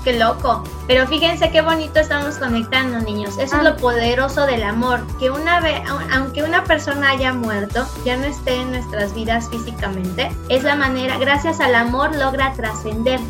qué 0.05 0.19
loco. 0.19 0.65
Pero 0.87 1.07
fíjense 1.07 1.51
qué 1.51 1.61
bonito 1.61 2.01
estamos 2.01 2.37
conectando, 2.37 2.99
niños. 3.01 3.39
Eso 3.39 3.57
es 3.57 3.63
lo 3.63 3.77
poderoso 3.77 4.47
del 4.47 4.65
amor. 4.65 5.01
Que 5.19 5.31
una 5.31 5.61
vez, 5.61 5.81
aunque 6.13 6.43
una 6.43 6.65
persona 6.65 7.11
haya 7.11 7.33
muerto, 7.33 7.87
ya 8.05 8.17
no 8.17 8.25
esté 8.25 8.57
en 8.57 8.73
nuestras 8.73 9.15
vidas 9.15 9.49
físicamente, 9.49 10.31
es 10.49 10.65
la 10.65 10.75
manera, 10.75 11.19
gracias 11.19 11.61
al 11.61 11.75
amor 11.75 12.17
logra 12.17 12.53
trascender, 12.55 13.21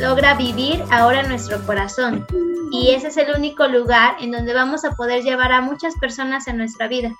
logra 0.00 0.34
vivir 0.34 0.84
ahora 0.90 1.20
en 1.20 1.28
nuestro 1.28 1.64
corazón. 1.66 2.24
Y 2.70 2.90
ese 2.90 3.08
es 3.08 3.16
el 3.16 3.34
único 3.36 3.66
lugar 3.66 4.16
en 4.20 4.32
donde 4.32 4.52
vamos 4.54 4.84
a 4.84 4.92
poder 4.92 5.22
llevar 5.22 5.52
a 5.52 5.60
muchas 5.60 5.94
personas 5.96 6.46
en 6.48 6.56
nuestra 6.56 6.88
vida. 6.88 7.12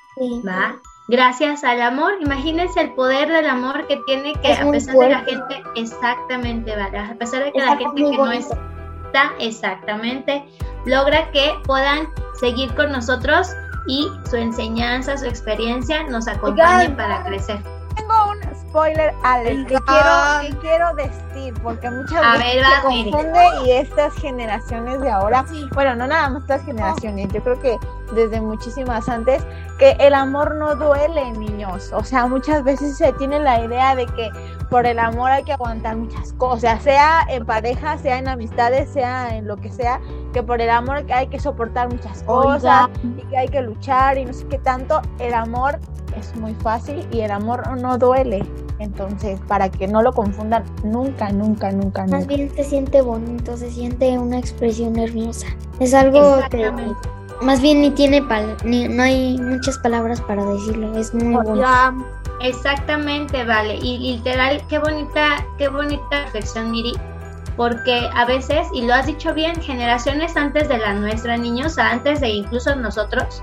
¿Va? 0.47 0.77
Gracias 1.07 1.65
al 1.65 1.83
amor, 1.83 2.15
imagínense 2.21 2.81
el 2.81 2.95
poder 2.95 3.31
del 3.31 3.47
amor 3.47 3.87
que 3.87 3.99
tiene 4.07 4.33
que 4.37 4.53
Es 4.53 4.61
a 4.61 4.71
pesar 4.71 4.95
de 4.97 5.09
la 5.11 5.19
fuerte. 5.21 5.31
gente, 5.33 5.63
exactamente, 5.77 6.75
¿vale? 6.75 6.99
A 6.99 7.15
pesar 7.15 7.45
de 7.45 7.53
que 7.53 7.59
la 7.59 7.77
gente 7.77 8.03
que 8.11 8.17
no 8.17 8.33
está 8.33 9.33
exactamente, 9.39 10.45
logra 10.87 11.31
que 11.31 11.53
puedan 11.67 12.09
seguir 12.41 12.75
con 12.75 12.91
nosotros 12.91 13.49
y 13.87 14.11
su 14.31 14.37
enseñanza, 14.37 15.19
su 15.19 15.27
experiencia 15.27 16.05
nos 16.05 16.27
acompañen 16.27 16.93
Oigan. 16.93 16.97
para 16.97 17.23
crecer. 17.25 17.59
Tengo 17.97 18.15
un 18.31 18.57
spoiler 18.57 19.13
alert 19.23 19.69
que 19.69 19.77
quiero, 19.77 20.41
que 20.41 20.57
quiero 20.61 20.95
decir 20.95 21.55
porque 21.63 21.91
muchas 21.91 22.23
A 22.25 22.39
veces 22.39 22.55
ver, 22.57 22.65
se 22.65 23.11
confunde 23.11 23.49
y 23.67 23.71
estas 23.73 24.15
generaciones 24.15 25.01
de 25.03 25.11
ahora, 25.11 25.45
bueno, 25.75 25.95
no 25.97 26.07
nada 26.07 26.31
más 26.31 26.43
estas 26.43 26.65
generaciones, 26.65 27.29
yo 27.33 27.43
creo 27.43 27.61
que 27.61 27.77
desde 28.15 28.41
muchísimas 28.41 29.09
antes, 29.09 29.45
que 29.79 29.97
el 30.01 30.15
amor 30.15 30.55
no 30.55 30.75
duele, 30.77 31.33
niños. 31.33 31.91
O 31.93 32.05
sea, 32.05 32.27
muchas 32.27 32.65
veces 32.65 32.97
se 32.97 33.13
tiene 33.15 33.41
la 33.41 33.65
idea 33.65 33.95
de 33.95 34.07
que 34.07 34.31
por 34.71 34.87
el 34.87 34.99
amor 34.99 35.31
hay 35.31 35.45
que 35.45 35.53
aguantar 35.53 35.97
muchas 35.97 36.33
cosas, 36.35 36.83
sea 36.83 37.27
en 37.29 37.45
pareja, 37.45 37.99
sea 37.99 38.19
en 38.19 38.29
amistades, 38.29 38.89
sea 38.89 39.37
en 39.37 39.47
lo 39.47 39.57
que 39.57 39.71
sea, 39.71 40.01
que 40.33 40.43
por 40.43 40.61
el 40.61 40.71
amor 40.71 41.05
hay 41.13 41.27
que 41.29 41.39
soportar 41.39 41.91
muchas 41.91 42.23
cosas 42.23 42.89
y 43.03 43.23
que 43.27 43.37
hay 43.37 43.49
que 43.49 43.63
luchar 43.63 44.19
y 44.19 44.25
no 44.25 44.33
sé 44.33 44.47
qué 44.47 44.59
tanto. 44.59 45.01
El 45.19 45.35
amor 45.35 45.79
es 46.17 46.35
muy 46.37 46.55
fácil 46.55 47.07
y 47.11 47.21
el 47.21 47.31
amor 47.31 47.77
no 47.81 47.99
duele. 47.99 48.45
Entonces, 48.79 49.41
para 49.47 49.69
que 49.69 49.87
no 49.87 50.03
lo 50.03 50.13
confundan 50.13 50.65
nunca, 50.83 51.31
nunca, 51.31 51.71
nunca, 51.71 52.03
Más 52.03 52.23
nunca. 52.23 52.27
bien 52.27 52.51
se 52.55 52.65
siente 52.65 53.03
bonito, 53.03 53.57
se 53.57 53.71
siente 53.71 54.19
una 54.19 54.39
expresión 54.39 54.99
hermosa. 54.99 55.47
Es 55.79 55.95
algo 55.95 56.41
que. 56.51 56.73
Más 57.43 57.61
bien 57.61 57.81
ni 57.81 57.91
tiene 57.91 58.23
pal 58.23 58.57
ni 58.65 58.89
no 58.89 59.03
hay 59.03 59.39
muchas 59.39 59.79
palabras 59.79 60.21
para 60.21 60.45
decirlo. 60.45 60.97
Es 60.97 61.13
muy 61.15 61.35
bonito. 61.35 61.67
Exactamente, 62.41 63.45
vale. 63.45 63.77
Y 63.77 63.99
literal, 63.99 64.63
qué 64.69 64.79
bonita, 64.79 65.45
qué 65.59 65.69
bonita 65.69 66.25
reflexión, 66.25 66.71
Miri. 66.71 66.93
Porque 67.57 68.11
a 68.15 68.25
veces, 68.25 68.67
y 68.75 68.83
lo 68.83 68.95
has 68.95 69.07
dicho 69.07 69.33
bien, 69.33 69.61
generaciones 69.63 70.37
antes 70.37 70.69
de 70.69 70.79
la 70.79 70.93
nuestra, 70.93 71.37
niños, 71.37 71.79
antes 71.79 72.21
de 72.21 72.29
incluso 72.31 72.75
nosotros, 72.75 73.43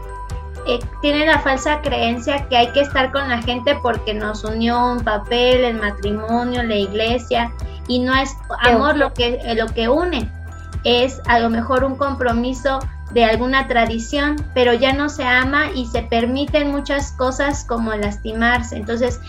eh, 0.67 0.79
tienen 1.01 1.27
la 1.27 1.39
falsa 1.39 1.81
creencia 1.81 2.47
que 2.49 2.57
hay 2.57 2.67
que 2.73 2.81
estar 2.81 3.11
con 3.11 3.27
la 3.29 3.41
gente 3.41 3.75
porque 3.81 4.13
nos 4.13 4.43
unió 4.43 4.91
un 4.91 4.99
papel, 4.99 5.63
el 5.63 5.77
matrimonio, 5.77 6.61
la 6.61 6.75
iglesia, 6.75 7.51
y 7.87 7.99
no 7.99 8.13
es 8.13 8.35
amor 8.59 8.97
lo 8.97 9.13
que, 9.13 9.41
lo 9.55 9.67
que 9.67 9.87
une, 9.87 10.29
es 10.83 11.21
a 11.27 11.39
lo 11.39 11.49
mejor 11.49 11.83
un 11.83 11.95
compromiso 11.95 12.79
de 13.13 13.25
alguna 13.25 13.67
tradición, 13.67 14.35
pero 14.53 14.73
ya 14.73 14.93
no 14.93 15.09
se 15.09 15.23
ama 15.23 15.71
y 15.75 15.85
se 15.87 16.03
permiten 16.03 16.71
muchas 16.71 17.11
cosas 17.13 17.65
como 17.65 17.93
lastimarse. 17.93 18.77
Entonces, 18.77 19.19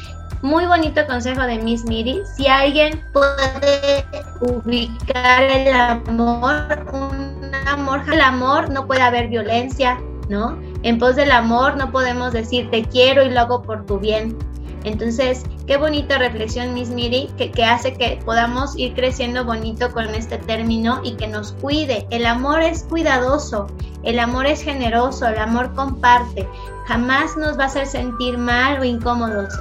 muy 0.42 0.66
bonito 0.66 1.06
consejo 1.06 1.42
de 1.42 1.58
Miss 1.58 1.84
Miri. 1.84 2.22
Si 2.36 2.46
alguien 2.46 3.00
puede 3.12 4.04
ubicar 4.40 5.42
el 5.44 5.72
amor, 5.72 6.86
un 6.92 7.54
amor, 7.66 8.02
el 8.12 8.20
amor 8.20 8.70
no 8.70 8.86
puede 8.86 9.02
haber 9.02 9.28
violencia, 9.28 10.00
¿no? 10.28 10.58
En 10.82 10.98
pos 10.98 11.16
del 11.16 11.30
amor 11.30 11.76
no 11.76 11.92
podemos 11.92 12.32
decir 12.32 12.70
te 12.70 12.84
quiero 12.84 13.22
y 13.22 13.30
lo 13.30 13.40
hago 13.40 13.62
por 13.62 13.86
tu 13.86 13.98
bien. 13.98 14.36
Entonces, 14.84 15.44
qué 15.66 15.76
bonita 15.76 16.18
reflexión, 16.18 16.74
Miss 16.74 16.88
Miri, 16.88 17.30
que, 17.36 17.64
hace 17.64 17.94
que 17.94 18.20
podamos 18.24 18.76
ir 18.76 18.94
creciendo 18.94 19.44
bonito 19.44 19.92
con 19.92 20.06
este 20.14 20.38
término 20.38 21.00
y 21.04 21.14
que 21.14 21.28
nos 21.28 21.52
cuide. 21.52 22.06
El 22.10 22.26
amor 22.26 22.62
es 22.62 22.84
cuidadoso, 22.84 23.68
el 24.02 24.18
amor 24.18 24.46
es 24.46 24.62
generoso, 24.62 25.26
el 25.26 25.38
amor 25.38 25.72
comparte. 25.74 26.48
Jamás 26.86 27.36
nos 27.36 27.58
va 27.58 27.64
a 27.64 27.66
hacer 27.66 27.86
sentir 27.86 28.38
mal 28.38 28.80
o 28.80 28.84
incómodos. 28.84 29.54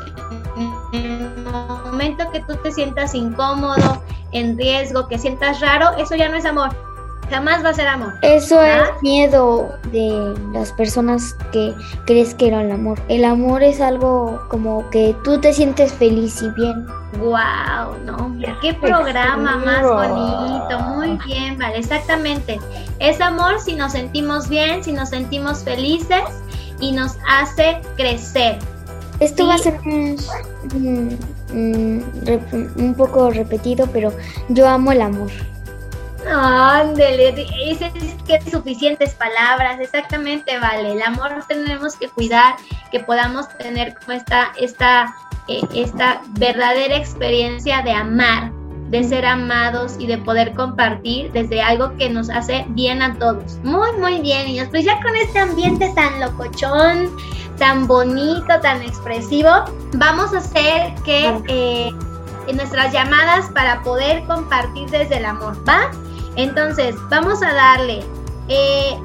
En 0.94 1.06
el 1.06 1.46
momento 1.86 2.30
que 2.32 2.42
tú 2.42 2.56
te 2.64 2.72
sientas 2.72 3.14
incómodo, 3.14 4.04
en 4.32 4.58
riesgo, 4.58 5.08
que 5.08 5.18
sientas 5.18 5.60
raro, 5.60 5.92
eso 5.98 6.16
ya 6.16 6.30
no 6.30 6.36
es 6.36 6.46
amor. 6.46 6.91
Jamás 7.32 7.64
va 7.64 7.70
a 7.70 7.74
ser 7.74 7.88
amor. 7.88 8.14
Eso 8.22 8.62
es 8.62 8.82
miedo 9.02 9.74
de 9.94 10.36
las 10.52 10.72
personas 10.74 11.34
que 11.54 11.74
crees 12.06 12.36
que 12.36 12.50
era 12.50 12.62
el 12.62 12.70
amor. 12.72 13.00
El 13.08 13.24
amor 13.24 13.64
es 13.64 13.80
algo 13.80 14.42
como 14.50 14.90
que 14.90 15.16
tú 15.24 15.40
te 15.40 15.54
sientes 15.54 15.94
feliz 15.94 16.42
y 16.42 16.50
bien. 16.50 16.86
Wow, 17.20 17.96
no, 18.06 18.36
qué 18.62 18.74
programa 18.74 19.58
más 19.58 19.82
bonito, 19.84 20.80
muy 20.96 21.18
bien, 21.26 21.58
vale, 21.58 21.78
exactamente. 21.78 22.60
Es 23.00 23.22
amor 23.22 23.60
si 23.62 23.76
nos 23.76 23.94
sentimos 23.94 24.50
bien, 24.50 24.84
si 24.84 24.92
nos 24.92 25.10
sentimos 25.10 25.64
felices 25.64 26.24
y 26.82 26.92
nos 26.92 27.18
hace 27.30 27.82
crecer. 27.96 28.58
Esto 29.22 29.44
Sí. 29.44 29.50
va 29.50 29.56
a 29.56 29.58
ser 29.58 29.80
un 31.54 32.96
poco 32.98 33.30
repetido, 33.30 33.88
pero 33.94 34.12
yo 34.50 34.68
amo 34.68 34.92
el 34.92 35.02
amor. 35.02 35.32
Ándele, 36.34 37.48
ese 37.66 37.92
es 37.96 38.16
que 38.24 38.50
suficientes 38.50 39.14
palabras, 39.16 39.80
exactamente, 39.82 40.58
vale. 40.60 40.94
El 40.94 41.02
amor 41.02 41.44
tenemos 41.48 41.96
que 41.96 42.08
cuidar, 42.08 42.56
que 42.90 43.02
podamos 43.02 43.50
tener 43.58 43.94
como 43.96 44.14
esta, 44.14 44.54
esta, 44.58 45.14
eh, 45.50 45.62
esta 45.76 46.22
verdadera 46.30 46.96
experiencia 46.96 47.82
de 47.82 47.92
amar, 47.92 48.52
de 48.90 49.04
ser 49.04 49.26
amados 49.26 49.96
y 50.00 50.08
de 50.08 50.18
poder 50.20 50.54
compartir 50.54 51.32
desde 51.34 51.62
algo 51.62 51.98
que 51.98 52.10
nos 52.10 52.30
hace 52.30 52.66
bien 52.70 53.02
a 53.02 53.14
todos. 53.20 53.58
Muy, 53.64 53.92
muy 54.00 54.22
bien, 54.22 54.46
niños. 54.46 54.70
Pues 54.70 54.86
ya 54.86 55.02
con 55.02 55.14
este 55.18 55.40
ambiente 55.40 55.92
tan 55.96 56.20
locochón, 56.22 57.14
tan 57.58 57.88
bonito, 57.88 58.60
tan 58.62 58.82
expresivo, 58.82 59.50
vamos 59.94 60.34
a 60.34 60.38
hacer 60.38 60.94
que 61.04 61.28
eh, 61.50 61.92
en 62.48 62.56
nuestras 62.56 62.94
llamadas 62.94 63.50
para 63.54 63.82
poder 63.84 64.24
compartir 64.26 64.90
desde 64.90 65.18
el 65.18 65.26
amor, 65.26 65.58
¿va? 65.68 65.92
Entonces, 66.36 66.96
vamos 67.10 67.42
a 67.44 67.54
darle. 67.54 68.04
eh, 68.48 68.98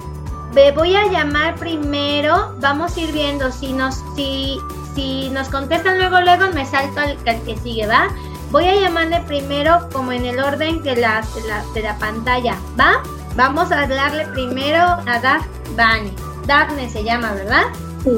me 0.54 0.70
voy 0.72 0.94
a 0.96 1.06
llamar 1.08 1.56
primero. 1.56 2.54
Vamos 2.60 2.96
a 2.96 3.00
ir 3.00 3.12
viendo 3.12 3.50
si 3.52 3.72
nos, 3.72 3.96
si, 4.14 4.58
si 4.94 5.28
nos 5.30 5.48
contestan 5.48 5.98
luego, 5.98 6.20
luego 6.20 6.48
me 6.54 6.64
salto 6.64 7.00
al, 7.00 7.18
al 7.26 7.42
que 7.42 7.56
sigue, 7.58 7.86
¿va? 7.86 8.08
Voy 8.50 8.64
a 8.64 8.74
llamarle 8.80 9.20
primero 9.26 9.88
como 9.92 10.12
en 10.12 10.24
el 10.24 10.38
orden 10.38 10.82
de 10.82 10.96
la, 10.96 11.22
de 11.34 11.48
la, 11.48 11.64
de 11.74 11.82
la 11.82 11.98
pantalla, 11.98 12.56
¿va? 12.78 13.02
Vamos 13.34 13.70
a 13.72 13.86
darle 13.86 14.26
primero 14.28 14.80
a 14.82 15.18
Daphne. 15.20 16.14
Daphne 16.46 16.88
se 16.88 17.04
llama, 17.04 17.32
¿verdad? 17.32 17.64
Sí. 18.04 18.12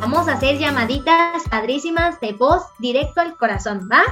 Vamos 0.00 0.28
a 0.28 0.34
hacer 0.34 0.58
llamaditas 0.58 1.42
padrísimas 1.50 2.18
de 2.20 2.32
voz 2.32 2.62
directo 2.78 3.20
al 3.20 3.36
corazón, 3.36 3.88
¿va? 3.92 4.02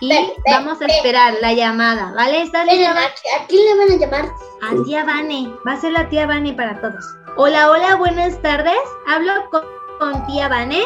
Y 0.00 0.32
vamos 0.50 0.80
a 0.80 0.86
esperar 0.86 1.34
la 1.40 1.52
llamada, 1.52 2.12
¿vale? 2.14 2.42
¿Estás 2.42 2.66
lista? 2.66 2.90
¿a, 2.92 3.04
a 3.42 3.46
quién 3.48 3.64
le 3.64 3.84
van 3.84 3.92
a 3.92 3.96
llamar? 3.96 4.24
A 4.62 4.84
tía 4.84 5.04
Vane, 5.04 5.52
va 5.66 5.72
a 5.72 5.80
ser 5.80 5.92
la 5.92 6.08
tía 6.08 6.26
Vane 6.26 6.52
para 6.54 6.80
todos. 6.80 7.04
Hola, 7.36 7.70
hola, 7.70 7.94
buenas 7.96 8.40
tardes. 8.42 8.78
Hablo 9.06 9.32
con, 9.50 9.62
con 9.98 10.26
tía 10.26 10.48
Vane. 10.48 10.82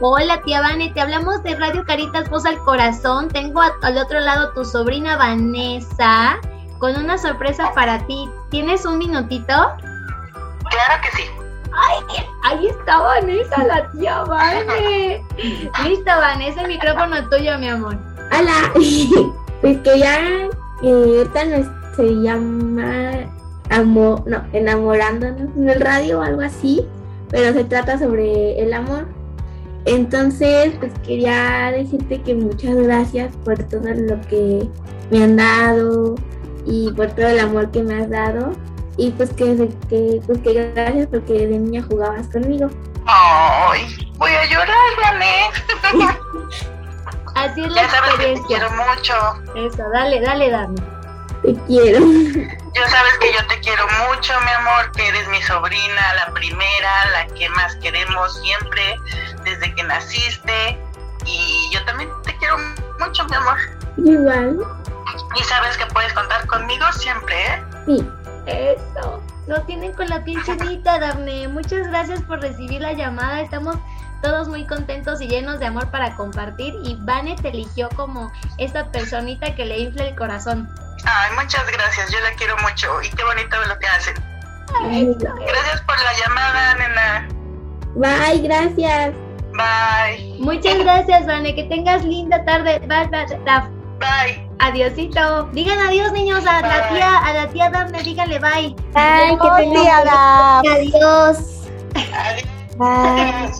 Hola, 0.00 0.40
tía 0.42 0.60
Vane, 0.60 0.90
te 0.92 1.00
hablamos 1.00 1.42
de 1.42 1.54
Radio 1.56 1.84
Caritas 1.86 2.28
Voz 2.28 2.44
al 2.44 2.58
Corazón. 2.58 3.28
Tengo 3.28 3.62
a- 3.62 3.72
al 3.82 3.96
otro 3.98 4.20
lado 4.20 4.52
tu 4.52 4.64
sobrina 4.64 5.16
Vanessa 5.16 6.38
con 6.78 6.94
una 6.96 7.16
sorpresa 7.16 7.72
para 7.74 8.06
ti. 8.06 8.28
¿Tienes 8.50 8.84
un 8.84 8.98
minutito? 8.98 9.52
Claro 9.54 11.02
que 11.02 11.10
sí. 11.16 11.24
¡Ay! 11.76 12.24
Ahí 12.42 12.66
está 12.68 13.00
Vanessa, 13.00 13.64
la 13.64 13.90
tía 13.90 14.22
Vane. 14.24 15.24
Listo, 15.84 16.04
Vanessa, 16.06 16.62
el 16.62 16.68
micrófono 16.68 17.28
tuyo, 17.28 17.58
mi 17.58 17.68
amor. 17.68 17.98
Hola, 18.32 18.72
pues 19.60 19.78
que 19.78 19.98
ya 19.98 20.48
eh, 20.82 21.18
ahorita 21.18 21.44
nos 21.44 21.66
se 21.96 22.14
llama 22.22 23.26
amo, 23.70 24.22
no, 24.26 24.44
enamorándonos 24.52 25.56
en 25.56 25.68
el 25.68 25.80
radio 25.80 26.20
o 26.20 26.22
algo 26.22 26.42
así, 26.42 26.86
pero 27.30 27.52
se 27.52 27.64
trata 27.64 27.98
sobre 27.98 28.60
el 28.62 28.72
amor. 28.72 29.06
Entonces, 29.86 30.74
pues 30.78 30.92
quería 31.06 31.72
decirte 31.72 32.20
que 32.20 32.34
muchas 32.34 32.76
gracias 32.76 33.34
por 33.44 33.62
todo 33.64 33.88
lo 33.94 34.20
que 34.22 34.68
me 35.10 35.22
han 35.22 35.36
dado 35.36 36.16
y 36.66 36.90
por 36.92 37.08
todo 37.12 37.28
el 37.28 37.38
amor 37.38 37.70
que 37.70 37.82
me 37.82 37.94
has 37.94 38.10
dado 38.10 38.52
y 38.98 39.10
pues 39.12 39.30
que, 39.34 39.68
que 39.88 40.20
pues 40.26 40.38
que 40.40 40.70
gracias 40.74 41.08
porque 41.10 41.32
de 41.46 41.58
niña 41.58 41.82
jugabas 41.88 42.26
conmigo. 42.28 42.70
Ay, 43.06 44.12
voy 44.16 44.32
a 44.32 44.44
llorar, 44.46 44.76
Vané. 45.02 45.50
Así 47.34 47.62
es 47.62 47.70
la 47.70 47.82
Ya 47.82 47.90
sabes 47.90 48.10
que 48.14 48.16
te 48.16 48.32
experiencia. 48.32 48.46
quiero 48.46 48.70
mucho. 48.70 49.14
Eso, 49.54 49.82
dale, 49.92 50.20
dale, 50.20 50.50
Dani. 50.50 50.80
Te 51.42 51.54
quiero. 51.66 52.00
Ya 52.76 52.86
sabes 52.90 53.16
que 53.20 53.32
yo 53.32 53.46
te 53.46 53.58
quiero 53.60 53.86
mucho, 54.06 54.34
mi 54.44 54.50
amor, 54.50 54.92
que 54.92 55.08
eres 55.08 55.26
mi 55.28 55.40
sobrina, 55.40 56.14
la 56.14 56.30
primera, 56.34 57.06
la 57.12 57.26
que 57.28 57.48
más 57.48 57.74
queremos 57.76 58.38
siempre, 58.42 59.00
desde 59.44 59.74
que 59.74 59.82
naciste. 59.82 60.78
Y 61.24 61.70
yo 61.72 61.82
también 61.86 62.10
te 62.22 62.36
quiero 62.36 62.58
mucho, 63.00 63.24
mi 63.24 63.34
amor. 63.34 63.56
Igual. 63.96 64.58
Y 65.40 65.44
sabes 65.44 65.78
que 65.78 65.86
puedes 65.86 66.12
contar 66.12 66.46
conmigo 66.48 66.84
siempre, 66.92 67.46
¿eh? 67.46 67.64
Sí. 67.86 68.06
Eso. 68.46 69.22
Lo 69.46 69.62
tienen 69.62 69.92
con 69.92 70.08
la 70.08 70.24
piel 70.24 70.42
chinita, 70.44 70.98
Dafne. 70.98 71.48
Muchas 71.48 71.88
gracias 71.88 72.22
por 72.22 72.40
recibir 72.40 72.80
la 72.80 72.92
llamada. 72.92 73.40
Estamos 73.40 73.76
todos 74.22 74.48
muy 74.48 74.66
contentos 74.66 75.20
y 75.20 75.28
llenos 75.28 75.60
de 75.60 75.66
amor 75.66 75.90
para 75.90 76.14
compartir. 76.16 76.74
Y 76.84 76.96
Vane 77.00 77.36
te 77.36 77.48
eligió 77.48 77.88
como 77.90 78.32
esta 78.58 78.90
personita 78.90 79.54
que 79.54 79.64
le 79.64 79.78
infla 79.78 80.06
el 80.06 80.16
corazón. 80.16 80.68
Ay, 81.04 81.32
muchas 81.34 81.66
gracias, 81.70 82.10
yo 82.10 82.20
la 82.20 82.32
quiero 82.32 82.56
mucho. 82.58 83.02
Y 83.02 83.08
qué 83.10 83.24
bonito 83.24 83.56
lo 83.68 83.78
que 83.78 83.86
hacen. 83.86 84.14
Gracias 84.80 85.80
por 85.82 85.96
la 85.96 86.12
llamada, 86.18 86.74
nena. 86.74 87.28
Bye, 87.94 88.40
gracias. 88.40 89.14
Bye. 89.52 90.36
Muchas 90.38 90.78
gracias, 90.78 91.26
Vane. 91.26 91.54
Que 91.54 91.64
tengas 91.64 92.04
linda 92.04 92.44
tarde. 92.44 92.78
Bye, 92.80 93.08
bye. 93.08 93.26
Bye. 93.98 94.45
Adiosito. 94.58 95.44
Digan 95.52 95.78
adiós, 95.78 96.12
niños, 96.12 96.46
a 96.46 96.60
la 96.60 96.68
Bye. 96.68 96.88
tía, 96.96 97.18
a 97.18 97.32
la 97.32 97.48
tía 97.48 97.70
Dafne, 97.70 98.02
díganle 98.02 98.38
bye. 98.38 98.74
Bye, 98.94 99.38
que 99.40 99.48
Adiós, 99.48 99.72
tía 99.72 100.04
Daf. 100.04 100.66
Adiós. 100.66 101.38
Bye. 102.78 103.52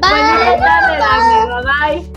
Buenas 0.00 0.60
tardes, 0.60 0.98
Dafne. 0.98 1.38
Bye. 1.64 2.12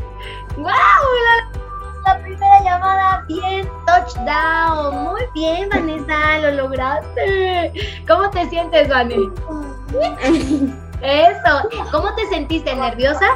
¡Wow! 0.58 0.68
La, 0.68 2.14
la 2.14 2.20
primera 2.22 2.64
llamada, 2.64 3.26
bien, 3.28 3.70
touchdown. 3.88 5.04
Muy 5.04 5.22
bien, 5.34 5.70
Vanessa, 5.70 6.40
lo 6.40 6.52
lograste. 6.64 7.74
¿Cómo 8.08 8.30
te 8.30 8.48
sientes, 8.50 8.90
Vane? 8.90 9.16
Eso. 11.02 11.70
¿Cómo 11.92 12.14
te 12.16 12.28
sentiste? 12.28 12.76
¿Nerviosa? 12.76 13.28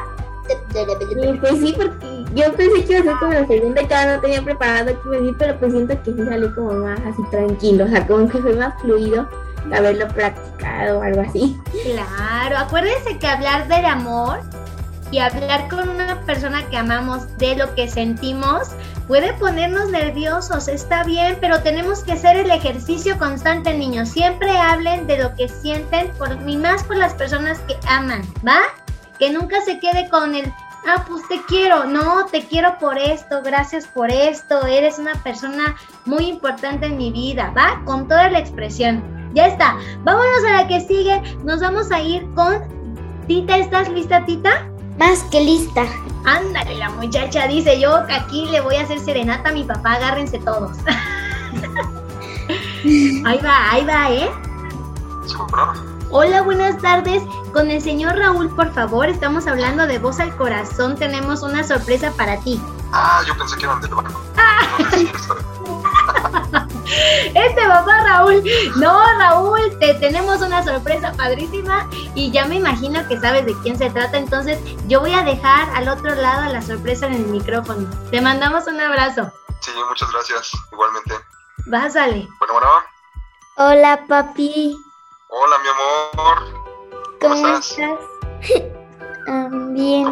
Pues 1.41 1.59
sí, 1.59 1.73
porque 1.75 2.05
yo 2.35 2.53
pensé 2.53 2.83
que 2.85 2.93
iba 2.93 2.99
a 2.99 3.03
ser 3.03 3.13
como 3.19 3.33
la 3.33 3.47
segunda 3.47 3.87
cada 3.87 4.15
no 4.15 4.21
tenía 4.21 4.41
preparado 4.41 4.85
decir, 4.85 5.35
pero 5.39 5.57
pues 5.57 5.71
siento 5.71 6.03
que 6.03 6.13
sí 6.13 6.25
salió 6.25 6.53
como 6.53 6.73
más 6.73 6.99
así 6.99 7.21
tranquilo, 7.31 7.85
o 7.85 7.87
sea, 7.87 8.05
como 8.05 8.27
que 8.27 8.37
fue 8.39 8.53
más 8.55 8.79
fluido 8.81 9.27
haberlo 9.73 10.07
practicado 10.09 10.99
o 10.99 11.01
algo 11.01 11.21
así. 11.21 11.57
Claro, 11.83 12.57
acuérdense 12.57 13.17
que 13.17 13.27
hablar 13.27 13.67
del 13.67 13.85
amor 13.85 14.41
y 15.11 15.19
hablar 15.19 15.67
con 15.69 15.87
una 15.89 16.21
persona 16.21 16.67
que 16.69 16.77
amamos 16.77 17.37
de 17.37 17.55
lo 17.55 17.73
que 17.75 17.89
sentimos 17.89 18.69
puede 19.07 19.33
ponernos 19.33 19.89
nerviosos, 19.89 20.67
está 20.67 21.03
bien, 21.03 21.37
pero 21.39 21.61
tenemos 21.61 22.03
que 22.03 22.13
hacer 22.13 22.37
el 22.37 22.49
ejercicio 22.49 23.17
constante, 23.17 23.73
niños. 23.73 24.09
Siempre 24.09 24.57
hablen 24.57 25.07
de 25.07 25.19
lo 25.19 25.33
que 25.35 25.47
sienten, 25.47 26.11
por, 26.17 26.37
y 26.47 26.57
más 26.57 26.83
por 26.83 26.97
las 26.97 27.13
personas 27.13 27.59
que 27.67 27.75
aman, 27.87 28.21
¿va? 28.45 28.59
Que 29.19 29.31
nunca 29.31 29.61
se 29.61 29.79
quede 29.79 30.09
con 30.09 30.35
el, 30.35 30.51
ah, 30.87 31.05
pues 31.07 31.27
te 31.27 31.41
quiero, 31.43 31.85
no, 31.85 32.25
te 32.25 32.45
quiero 32.45 32.77
por 32.79 32.97
esto, 32.97 33.41
gracias 33.43 33.87
por 33.87 34.11
esto, 34.11 34.65
eres 34.65 34.99
una 34.99 35.15
persona 35.23 35.75
muy 36.05 36.25
importante 36.25 36.87
en 36.87 36.97
mi 36.97 37.11
vida, 37.11 37.53
¿va? 37.55 37.81
Con 37.85 38.07
toda 38.07 38.29
la 38.29 38.39
expresión. 38.39 39.03
Ya 39.33 39.47
está. 39.47 39.75
Vámonos 40.03 40.45
a 40.47 40.53
la 40.53 40.67
que 40.67 40.79
sigue. 40.79 41.21
Nos 41.43 41.59
vamos 41.59 41.91
a 41.91 41.99
ir 41.99 42.25
con 42.35 42.63
Tita. 43.27 43.57
¿Estás 43.57 43.89
lista, 43.89 44.23
Tita? 44.25 44.65
Más 44.97 45.23
que 45.23 45.41
lista. 45.41 45.85
Ándale, 46.23 46.75
la 46.75 46.89
muchacha 46.89 47.45
dice 47.47 47.79
yo 47.79 47.93
aquí 48.09 48.45
le 48.45 48.61
voy 48.61 48.75
a 48.77 48.83
hacer 48.83 48.99
serenata 48.99 49.49
a 49.49 49.53
mi 49.53 49.63
papá, 49.63 49.93
agárrense 49.93 50.39
todos. 50.39 50.77
ahí 53.25 53.39
va, 53.43 53.71
ahí 53.71 53.85
va, 53.85 54.11
¿eh? 54.11 54.29
Hola, 56.17 56.43
buenas 56.43 56.81
tardes. 56.81 57.21
Con 57.51 57.69
el 57.69 57.81
señor 57.81 58.15
Raúl, 58.15 58.47
por 58.55 58.71
favor, 58.71 59.09
estamos 59.09 59.47
hablando 59.47 59.85
de 59.85 59.99
voz 59.99 60.21
al 60.21 60.33
corazón. 60.37 60.95
Tenemos 60.95 61.41
una 61.41 61.61
sorpresa 61.61 62.13
para 62.15 62.39
ti. 62.39 62.57
Ah, 62.93 63.21
yo 63.27 63.37
pensé 63.37 63.57
que 63.57 63.65
eran 63.65 63.81
del 63.81 63.93
banco. 63.93 64.21
Este 67.33 67.67
papá 67.67 68.03
Raúl, 68.05 68.41
no 68.77 69.03
Raúl, 69.17 69.77
te 69.79 69.95
tenemos 69.95 70.41
una 70.41 70.63
sorpresa 70.63 71.11
padrísima 71.17 71.89
y 72.13 72.31
ya 72.31 72.45
me 72.45 72.55
imagino 72.55 73.05
que 73.09 73.19
sabes 73.19 73.45
de 73.45 73.53
quién 73.61 73.77
se 73.77 73.89
trata, 73.89 74.17
entonces 74.17 74.57
yo 74.87 75.01
voy 75.01 75.11
a 75.11 75.23
dejar 75.23 75.69
al 75.75 75.89
otro 75.89 76.15
lado 76.15 76.53
la 76.53 76.61
sorpresa 76.61 77.07
en 77.07 77.15
el 77.15 77.25
micrófono. 77.25 77.89
Te 78.09 78.21
mandamos 78.21 78.67
un 78.67 78.79
abrazo. 78.79 79.33
Sí, 79.59 79.71
muchas 79.89 80.09
gracias. 80.13 80.51
Igualmente. 80.71 81.15
Pásale. 81.69 82.25
Bueno, 82.39 82.53
bueno. 82.53 82.67
Hola, 83.57 84.05
papi. 84.07 84.77
Hola, 85.29 85.55
mi 85.63 85.69
amor. 85.69 86.37
¿Cómo, 87.19 87.47
estás? 87.57 87.71
estás? 87.71 87.99
Ah, 89.27 89.49
bien. 89.71 90.05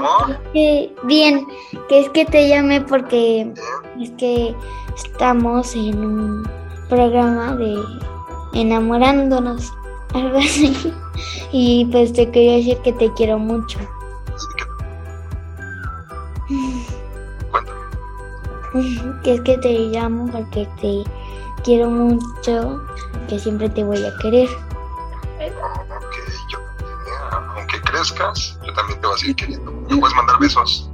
Que- 0.54 0.91
bien, 1.04 1.45
que 1.88 1.99
es 1.99 2.10
que 2.10 2.26
te 2.26 2.49
llamé 2.49 2.82
porque 2.82 3.54
es 4.02 4.10
que 4.17 4.56
estamos 4.95 5.76
en 5.76 6.04
un 6.04 6.49
programa 6.89 7.56
de 7.56 7.78
enamorándonos, 8.54 9.71
algo 10.15 10.39
así. 10.39 10.91
Y 11.52 11.86
pues 11.91 12.12
te 12.13 12.32
quería 12.32 12.54
decir 12.54 12.80
que 12.80 12.93
te 12.93 13.13
quiero 13.13 13.38
mucho. 13.38 13.78
Que 19.23 19.36
es 19.36 19.41
que 19.41 19.56
te 19.60 19.69
llamo 19.71 20.26
porque 20.32 20.67
te 20.82 21.04
quiero 21.63 21.91
mucho, 21.91 22.82
que 23.30 23.38
siempre 23.38 23.69
te 23.69 23.84
voy 23.84 24.04
a 24.04 24.17
querer. 24.17 24.49
Crezcas, 28.12 28.60
yo 28.66 28.74
también 28.74 29.00
te 29.02 29.08
voy 29.08 29.16
a 29.16 29.18
seguir 29.20 29.36
queriendo. 29.36 29.72
Me 29.89 29.98
puedes 29.98 30.16
mandar 30.16 30.39
besos. 30.39 30.89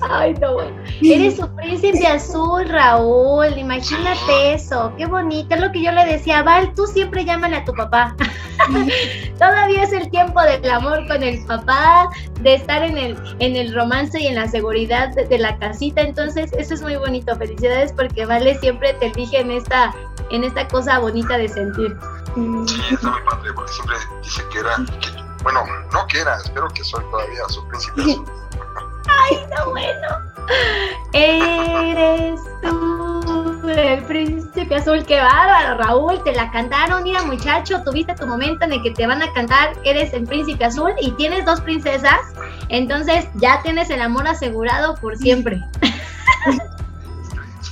Ay, 0.00 0.32
no, 0.34 0.52
bueno. 0.54 0.70
Eres 1.02 1.36
su 1.38 1.48
príncipe 1.56 2.06
azul, 2.06 2.68
Raúl. 2.68 3.58
Imagínate 3.58 4.54
eso. 4.54 4.92
Qué 4.96 5.06
bonito. 5.06 5.52
Es 5.56 5.60
lo 5.60 5.72
que 5.72 5.82
yo 5.82 5.90
le 5.90 6.04
decía. 6.06 6.44
Val, 6.44 6.72
tú 6.74 6.86
siempre 6.86 7.24
llámale 7.24 7.56
a 7.56 7.64
tu 7.64 7.72
papá. 7.74 8.14
Todavía 9.38 9.82
es 9.82 9.92
el 9.92 10.08
tiempo 10.10 10.40
del 10.42 10.70
amor 10.70 11.04
con 11.08 11.22
el 11.24 11.44
papá, 11.46 12.08
de 12.42 12.54
estar 12.54 12.84
en 12.84 12.96
el, 12.96 13.18
en 13.40 13.56
el 13.56 13.74
romance 13.74 14.20
y 14.20 14.28
en 14.28 14.36
la 14.36 14.46
seguridad 14.46 15.08
de, 15.16 15.26
de 15.26 15.38
la 15.38 15.58
casita. 15.58 16.00
Entonces, 16.02 16.52
eso 16.52 16.74
es 16.74 16.82
muy 16.82 16.94
bonito. 16.94 17.34
Felicidades 17.34 17.92
porque 17.92 18.24
Vale 18.24 18.56
siempre 18.60 18.94
te 18.94 19.06
elige 19.06 19.40
en 19.40 19.50
esta, 19.50 19.92
en 20.30 20.44
esta 20.44 20.68
cosa 20.68 21.00
bonita 21.00 21.36
de 21.38 21.48
sentir. 21.48 21.96
Sí, 22.66 22.94
está 22.94 23.10
muy 23.10 23.20
padre, 23.28 23.52
porque 23.52 23.72
siempre 23.72 23.96
dice 24.22 24.42
que 24.52 24.58
era. 24.60 24.76
que- 25.00 25.27
bueno, 25.52 25.64
no 25.92 26.06
que 26.06 26.20
era, 26.20 26.36
espero 26.36 26.68
que 26.68 26.84
soy 26.84 27.02
todavía 27.10 27.40
su 27.48 27.66
príncipe. 27.68 28.00
azul. 28.02 28.24
Ay, 29.30 29.46
no, 29.56 29.70
bueno. 29.70 30.08
Eres 31.12 32.40
tú 32.62 33.68
el 33.68 34.02
príncipe 34.04 34.76
azul. 34.76 35.04
Qué 35.06 35.18
bárbaro, 35.20 35.78
Raúl. 35.82 36.22
Te 36.24 36.32
la 36.32 36.50
cantaron. 36.50 37.02
Mira, 37.02 37.22
muchacho, 37.22 37.82
tuviste 37.84 38.14
tu 38.14 38.26
momento 38.26 38.64
en 38.66 38.72
el 38.74 38.82
que 38.82 38.90
te 38.90 39.06
van 39.06 39.22
a 39.22 39.32
cantar. 39.32 39.72
Eres 39.84 40.12
el 40.12 40.24
príncipe 40.26 40.64
azul 40.64 40.92
y 41.00 41.10
tienes 41.12 41.44
dos 41.46 41.60
princesas. 41.62 42.18
Entonces 42.68 43.26
ya 43.34 43.62
tienes 43.62 43.88
el 43.90 44.02
amor 44.02 44.26
asegurado 44.28 44.94
por 44.96 45.16
siempre. 45.16 45.62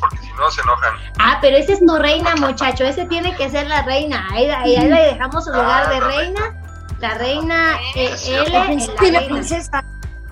Porque 0.01 0.19
si 0.19 0.31
no, 0.39 0.51
se 0.51 0.61
enojan. 0.63 0.95
Ah, 1.19 1.39
pero 1.41 1.57
esa 1.57 1.73
es 1.73 1.81
tu 1.81 1.97
reina, 1.99 2.35
muchacho. 2.37 2.85
Ese 2.85 3.07
tiene 3.07 3.35
que 3.37 3.49
ser 3.51 3.67
la 3.67 3.83
reina. 3.83 4.27
Ahí, 4.31 4.47
ahí- 4.51 4.77
ahí 4.77 4.89
le 4.89 5.01
dejamos 5.13 5.45
su 5.45 5.51
lugar 5.51 5.89
de 5.91 6.01
reina. 6.01 6.55
La 7.01 7.15
reina 7.15 7.79
eh, 7.95 8.15
L, 8.27 8.51
La 8.51 9.21
la 9.21 9.27
princesa. 9.27 9.85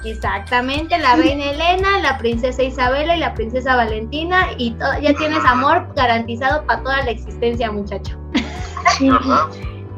Exactamente, 0.05 0.99
la 0.99 1.17
reina 1.17 1.51
Elena, 1.51 1.99
la 2.01 2.19
princesa 2.19 2.63
Isabela 2.63 3.17
y 3.17 3.21
la 3.21 3.33
princesa 3.33 3.75
Valentina. 3.77 4.49
Y 4.59 4.77
ya 5.01 5.15
tienes 5.15 5.45
amor 5.47 5.87
garantizado 5.97 6.65
para 6.67 6.83
toda 6.83 7.03
la 7.05 7.11
existencia, 7.11 7.73
muchacho. 7.73 8.19
Sí, 8.99 9.09
¿verdad? 9.09 9.47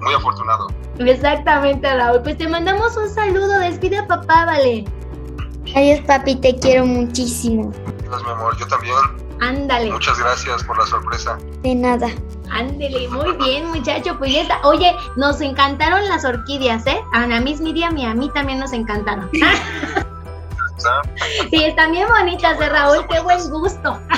Muy 0.01 0.15
afortunado. 0.15 0.69
Exactamente, 0.99 1.93
Raúl. 1.93 2.23
Pues 2.23 2.39
te 2.39 2.49
mandamos 2.49 2.97
un 2.97 3.09
saludo. 3.09 3.59
Despide 3.59 3.99
a 3.99 4.07
papá, 4.07 4.47
vale. 4.47 4.85
Adiós, 5.75 6.01
papi, 6.07 6.37
te 6.37 6.57
quiero 6.57 6.87
muchísimo. 6.87 7.73
Dios, 8.03 8.25
mi 8.25 8.31
amor, 8.31 8.57
yo 8.59 8.67
también. 8.69 9.26
Ándale. 9.41 9.91
Muchas 9.91 10.19
gracias 10.19 10.63
por 10.65 10.79
la 10.79 10.87
sorpresa. 10.87 11.39
De 11.63 11.75
nada. 11.75 12.09
Ándele, 12.51 13.09
muy 13.09 13.33
bien, 13.37 13.69
muchacho. 13.69 14.17
Pues 14.19 14.33
ya 14.33 14.43
está. 14.43 14.61
Oye, 14.63 14.95
nos 15.17 15.41
encantaron 15.41 16.07
las 16.09 16.25
orquídeas, 16.25 16.87
¿eh? 16.87 17.01
A 17.13 17.27
la 17.27 17.41
Miss 17.41 17.61
Miriam 17.61 17.97
y 17.99 18.07
a 18.07 18.15
mí 18.15 18.31
también 18.35 18.59
nos 18.59 18.73
encantaron. 18.73 19.31
Sí, 21.51 21.65
están 21.65 21.91
bien 21.91 22.07
bonitas, 22.07 22.61
¿eh, 22.61 22.69
Raúl? 22.69 23.05
Qué 23.09 23.19
buen 23.21 23.51
gusto. 23.51 23.99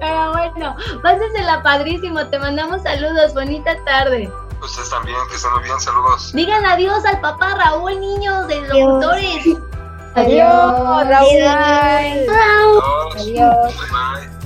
Pero 0.00 0.32
bueno, 0.32 0.76
pásensela 1.02 1.62
padrísimo. 1.62 2.24
Te 2.26 2.38
mandamos 2.38 2.82
saludos. 2.82 3.34
Bonita 3.34 3.76
tarde. 3.84 4.32
Ustedes 4.62 4.88
también, 4.90 5.16
que 5.28 5.36
estén 5.36 5.52
muy 5.52 5.62
bien. 5.64 5.78
Saludos. 5.80 6.32
Digan 6.32 6.64
adiós 6.64 7.04
al 7.04 7.20
papá 7.20 7.54
Raúl, 7.56 8.00
niños, 8.00 8.46
de 8.48 8.58
Adiós. 8.58 8.72
locutores. 8.72 9.44
Adiós, 10.14 11.08
Raúl. 11.08 11.42
Adiós. 13.16 13.74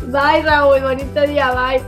Bye, 0.06 0.42
Raúl. 0.42 0.80
Bonito 0.80 1.20
día. 1.22 1.52
Bye. 1.52 1.82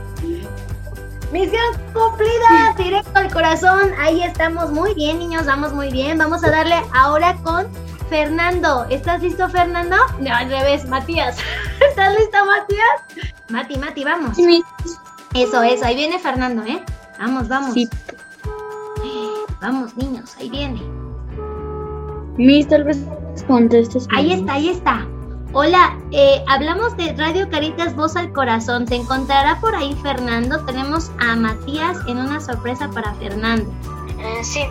Misión 1.31 1.75
cumplida, 1.93 2.73
directo 2.75 3.11
al 3.19 3.31
corazón. 3.31 3.91
Ahí 3.99 4.23
estamos 4.23 4.71
muy 4.71 4.95
bien, 4.95 5.19
niños, 5.19 5.45
vamos 5.45 5.73
muy 5.73 5.91
bien. 5.91 6.17
Vamos 6.17 6.43
a 6.43 6.49
darle 6.49 6.75
ahora 6.93 7.35
con 7.43 7.67
Fernando. 8.09 8.85
¿Estás 8.89 9.21
listo, 9.21 9.47
Fernando? 9.49 9.95
No, 10.19 10.35
al 10.35 10.49
revés, 10.49 10.87
Matías. 10.87 11.37
¿Estás 11.89 12.15
listo, 12.17 12.37
Matías? 12.45 13.33
Mati, 13.49 13.77
Mati, 13.77 14.03
vamos. 14.03 14.37
Eso, 15.35 15.61
eso, 15.61 15.85
ahí 15.85 15.95
viene 15.95 16.17
Fernando, 16.19 16.63
¿eh? 16.63 16.83
Vamos, 17.19 17.47
vamos. 17.47 17.75
Vamos, 19.61 19.93
niños, 19.97 20.37
ahí 20.39 20.49
viene. 20.49 20.81
Vez 22.37 22.97
contestes. 23.43 24.07
Ahí 24.15 24.33
está, 24.33 24.53
ahí 24.53 24.69
está. 24.69 25.05
Hola, 25.53 25.97
eh, 26.11 26.43
hablamos 26.47 26.95
de 26.95 27.13
Radio 27.13 27.49
Caritas 27.49 27.95
Voz 27.95 28.15
al 28.15 28.31
Corazón. 28.33 28.87
¿Se 28.87 28.95
encontrará 28.95 29.59
por 29.59 29.73
ahí 29.75 29.95
Fernando? 30.03 30.63
Tenemos 30.65 31.11
a 31.19 31.35
Matías 31.35 31.97
en 32.07 32.17
una 32.19 32.39
sorpresa 32.39 32.87
para 32.89 33.13
Fernando. 33.15 33.65
Eh, 34.19 34.43
sí, 34.43 34.61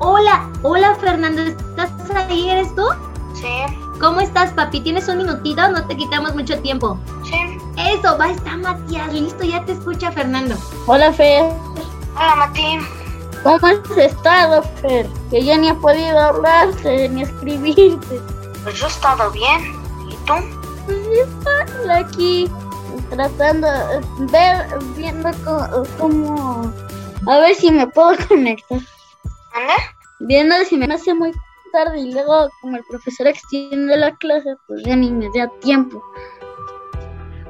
Hola, 0.00 0.48
hola 0.62 0.94
Fernando, 1.00 1.42
¿estás 1.42 1.90
ahí? 2.14 2.48
¿Eres 2.50 2.72
tú? 2.76 2.84
sí, 3.34 3.48
¿Cómo 4.00 4.20
estás, 4.20 4.52
papi? 4.52 4.78
¿Tienes 4.80 5.08
un 5.08 5.18
minutito? 5.18 5.68
No 5.70 5.84
te 5.88 5.96
quitamos 5.96 6.34
mucho 6.36 6.56
tiempo. 6.60 6.96
sí. 7.24 7.58
Eso, 7.76 8.16
va, 8.18 8.30
está 8.30 8.56
Matías. 8.56 9.12
Listo, 9.12 9.44
ya 9.44 9.64
te 9.64 9.72
escucha 9.72 10.10
Fernando. 10.12 10.56
Hola, 10.86 11.12
Fer. 11.12 11.44
Hola, 12.16 12.34
Mati. 12.36 12.78
¿Cómo 13.42 13.66
has 13.66 13.96
estado, 13.96 14.62
Fer? 14.80 15.06
Que 15.30 15.44
ya 15.44 15.56
ni 15.56 15.68
he 15.68 15.74
podido 15.74 16.18
hablarte 16.18 17.08
ni 17.08 17.22
escribirte. 17.22 18.20
Pues 18.64 18.74
yo 18.78 18.86
he 18.86 18.88
estado 18.88 19.30
bien. 19.30 19.60
¿Y 20.08 20.14
tú? 20.26 20.34
Pues 20.86 20.98
yo 21.04 21.22
estoy 21.22 21.90
aquí 21.90 22.50
tratando, 23.10 23.66
eh, 23.66 24.00
ver, 24.30 24.66
viendo 24.96 25.30
cómo... 25.98 26.72
A 27.26 27.38
ver 27.38 27.54
si 27.54 27.70
me 27.70 27.86
puedo 27.86 28.16
conectar. 28.28 28.80
¿Dónde? 29.54 29.74
Viendo 30.20 30.54
si 30.64 30.76
me 30.76 30.92
hace 30.92 31.14
muy 31.14 31.32
tarde 31.72 32.00
y 32.00 32.12
luego 32.12 32.48
como 32.60 32.76
el 32.76 32.84
profesor 32.90 33.26
extiende 33.26 33.96
la 33.96 34.14
clase, 34.16 34.56
pues 34.66 34.82
ya 34.84 34.96
ni 34.96 35.10
me 35.10 35.28
da 35.36 35.48
tiempo. 35.60 36.02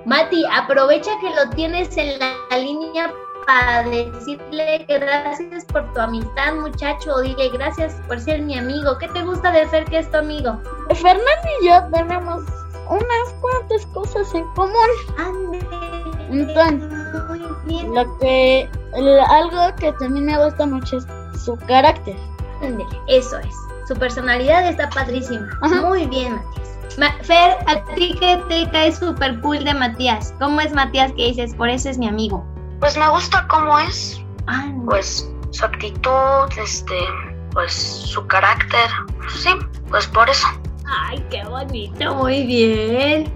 Mati, 0.04 0.44
aprovecha 0.50 1.10
que 1.20 1.30
lo 1.30 1.50
tienes 1.50 1.96
en 1.96 2.18
la 2.18 2.58
línea 2.58 3.12
para 3.48 3.82
decirle 3.88 4.84
gracias 4.86 5.64
por 5.64 5.90
tu 5.94 6.00
amistad, 6.00 6.54
muchacho. 6.54 7.18
Dile 7.22 7.48
gracias 7.48 7.94
por 8.06 8.20
ser 8.20 8.42
mi 8.42 8.58
amigo. 8.58 8.98
¿Qué 8.98 9.08
te 9.08 9.22
gusta 9.22 9.50
de 9.50 9.66
Fer 9.68 9.86
que 9.86 10.00
es 10.00 10.10
tu 10.10 10.18
amigo? 10.18 10.60
Fernando 10.94 11.48
y 11.62 11.66
yo 11.66 11.80
tenemos 11.90 12.42
unas 12.90 13.34
cuantas 13.40 13.86
cosas 13.94 14.34
en 14.34 14.44
común. 14.52 14.74
Ande. 15.16 15.66
Entonces, 16.30 16.92
Muy 17.26 17.40
bien. 17.64 17.94
lo 17.94 18.18
que, 18.18 18.70
el- 18.94 19.20
algo 19.20 19.74
que 19.76 19.92
también 19.92 20.26
me 20.26 20.44
gusta 20.44 20.66
mucho 20.66 20.98
es 20.98 21.06
su 21.42 21.56
carácter. 21.66 22.16
Ándele, 22.62 22.84
Eso 23.06 23.38
es. 23.38 23.54
Su 23.88 23.94
personalidad 23.96 24.68
está 24.68 24.90
padrísima. 24.90 25.48
Ajá. 25.62 25.80
Muy 25.80 26.06
bien, 26.06 26.34
Matías. 26.34 26.98
Ma- 26.98 27.14
Fer, 27.22 27.56
a 27.66 27.82
ti 27.94 28.14
que 28.20 28.36
te 28.50 28.70
cae 28.70 28.92
súper 28.92 29.40
cool 29.40 29.64
de 29.64 29.72
Matías. 29.72 30.34
¿Cómo 30.38 30.60
es 30.60 30.74
Matías 30.74 31.12
que 31.12 31.28
dices? 31.28 31.54
Por 31.54 31.70
eso 31.70 31.88
es 31.88 31.96
mi 31.96 32.08
amigo. 32.08 32.44
Pues 32.80 32.96
me 32.96 33.08
gusta 33.08 33.46
cómo 33.48 33.78
es. 33.78 34.20
Ah, 34.46 34.66
Pues 34.86 35.30
su 35.50 35.64
actitud, 35.64 36.48
este, 36.62 36.96
pues 37.52 37.72
su 37.72 38.26
carácter. 38.26 38.88
Sí, 39.28 39.50
pues 39.90 40.06
por 40.06 40.28
eso. 40.30 40.46
Ay, 40.86 41.24
qué 41.30 41.44
bonito, 41.44 42.14
muy 42.14 42.46
bien. 42.46 43.30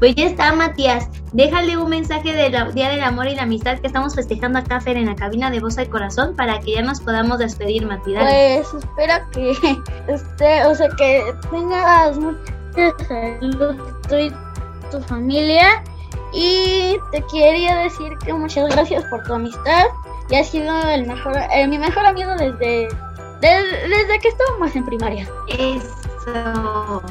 Pues 0.00 0.14
ya 0.16 0.26
está, 0.26 0.52
Matías. 0.52 1.08
Déjale 1.32 1.76
un 1.76 1.88
mensaje 1.90 2.32
del 2.32 2.74
Día 2.74 2.88
del 2.88 3.02
Amor 3.02 3.28
y 3.28 3.36
la 3.36 3.42
Amistad 3.42 3.78
que 3.78 3.86
estamos 3.86 4.14
festejando 4.14 4.58
acá, 4.58 4.80
Fer, 4.80 4.96
en 4.96 5.06
la 5.06 5.14
cabina 5.14 5.50
de 5.50 5.60
Voz 5.60 5.78
al 5.78 5.88
Corazón, 5.88 6.34
para 6.34 6.58
que 6.60 6.72
ya 6.74 6.82
nos 6.82 7.00
podamos 7.00 7.38
despedir, 7.38 7.86
Matías. 7.86 8.24
Pues 8.24 8.82
espero 8.84 9.30
que 9.30 9.50
este, 10.12 10.64
o 10.64 10.74
sea 10.74 10.88
que 10.96 11.22
tengas 11.50 12.18
mucha 12.18 13.04
salud 13.06 13.76
tú 14.08 14.16
y 14.16 14.32
tu 14.90 15.00
familia 15.02 15.82
y 16.36 17.00
te 17.12 17.24
quería 17.32 17.76
decir 17.76 18.16
que 18.18 18.30
muchas 18.30 18.68
gracias 18.68 19.02
por 19.06 19.22
tu 19.24 19.32
amistad 19.32 19.86
y 20.28 20.36
has 20.36 20.48
sido 20.50 20.78
el 20.90 21.06
mejor, 21.06 21.34
eh, 21.50 21.66
mi 21.66 21.78
mejor 21.78 22.04
amigo 22.04 22.30
desde, 22.32 22.88
desde 23.40 23.88
desde 23.88 24.18
que 24.20 24.28
estábamos 24.28 24.76
en 24.76 24.84
primaria. 24.84 25.26
Eso. 25.48 27.02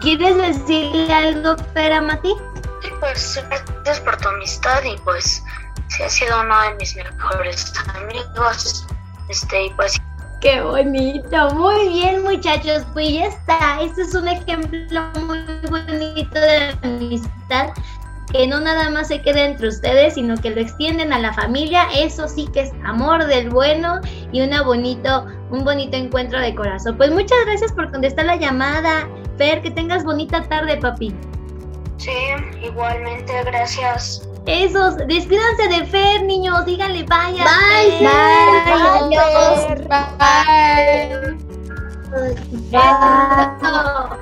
¿Quieres 0.00 0.36
decirle 0.36 1.12
algo, 1.12 1.56
Fer, 1.74 1.92
a 1.92 2.02
Mati? 2.02 2.34
Sí, 2.82 2.90
pues 3.00 3.44
gracias 3.48 4.00
por 4.00 4.16
tu 4.18 4.28
amistad 4.28 4.80
y 4.84 4.96
pues 4.98 5.42
sí 5.88 6.02
ha 6.04 6.08
sido 6.08 6.40
uno 6.40 6.62
de 6.62 6.74
mis 6.74 6.94
mejores 6.94 7.72
amigos. 7.96 8.86
Este, 9.28 9.66
y 9.66 9.70
pues 9.70 10.00
Qué 10.40 10.60
bonito, 10.60 11.50
muy 11.54 11.88
bien 11.88 12.22
muchachos, 12.22 12.84
pues 12.92 13.12
ya 13.12 13.26
está, 13.26 13.82
este 13.82 14.02
es 14.02 14.14
un 14.14 14.28
ejemplo 14.28 15.02
muy 15.26 15.40
bonito 15.68 16.38
de 16.38 16.78
amistad 16.84 17.70
que 18.32 18.46
no 18.46 18.60
nada 18.60 18.90
más 18.90 19.08
se 19.08 19.20
queda 19.22 19.44
entre 19.44 19.68
ustedes, 19.68 20.14
sino 20.14 20.36
que 20.36 20.50
lo 20.50 20.60
extienden 20.60 21.12
a 21.12 21.18
la 21.18 21.32
familia, 21.32 21.86
eso 21.94 22.28
sí 22.28 22.48
que 22.52 22.60
es 22.62 22.72
amor 22.84 23.26
del 23.26 23.50
bueno 23.50 24.00
y 24.32 24.42
una 24.42 24.62
bonito, 24.62 25.26
un 25.50 25.64
bonito 25.64 25.96
encuentro 25.96 26.38
de 26.40 26.54
corazón. 26.54 26.96
Pues 26.96 27.10
muchas 27.10 27.38
gracias 27.46 27.72
por 27.72 27.90
contestar 27.90 28.26
la 28.26 28.36
llamada, 28.36 29.08
Fer, 29.36 29.62
que 29.62 29.70
tengas 29.70 30.04
bonita 30.04 30.42
tarde, 30.48 30.76
papi. 30.76 31.14
sí, 31.96 32.12
igualmente 32.62 33.32
gracias. 33.44 34.28
Esos, 34.46 34.96
despídanse 35.06 35.68
de 35.68 35.84
Fer, 35.86 36.22
niños, 36.24 36.64
díganle 36.64 37.04
vaya. 37.04 37.44
Bye, 37.44 37.98
Fer. 37.98 39.88
Bye. 39.88 41.48
Eso. 42.72 44.18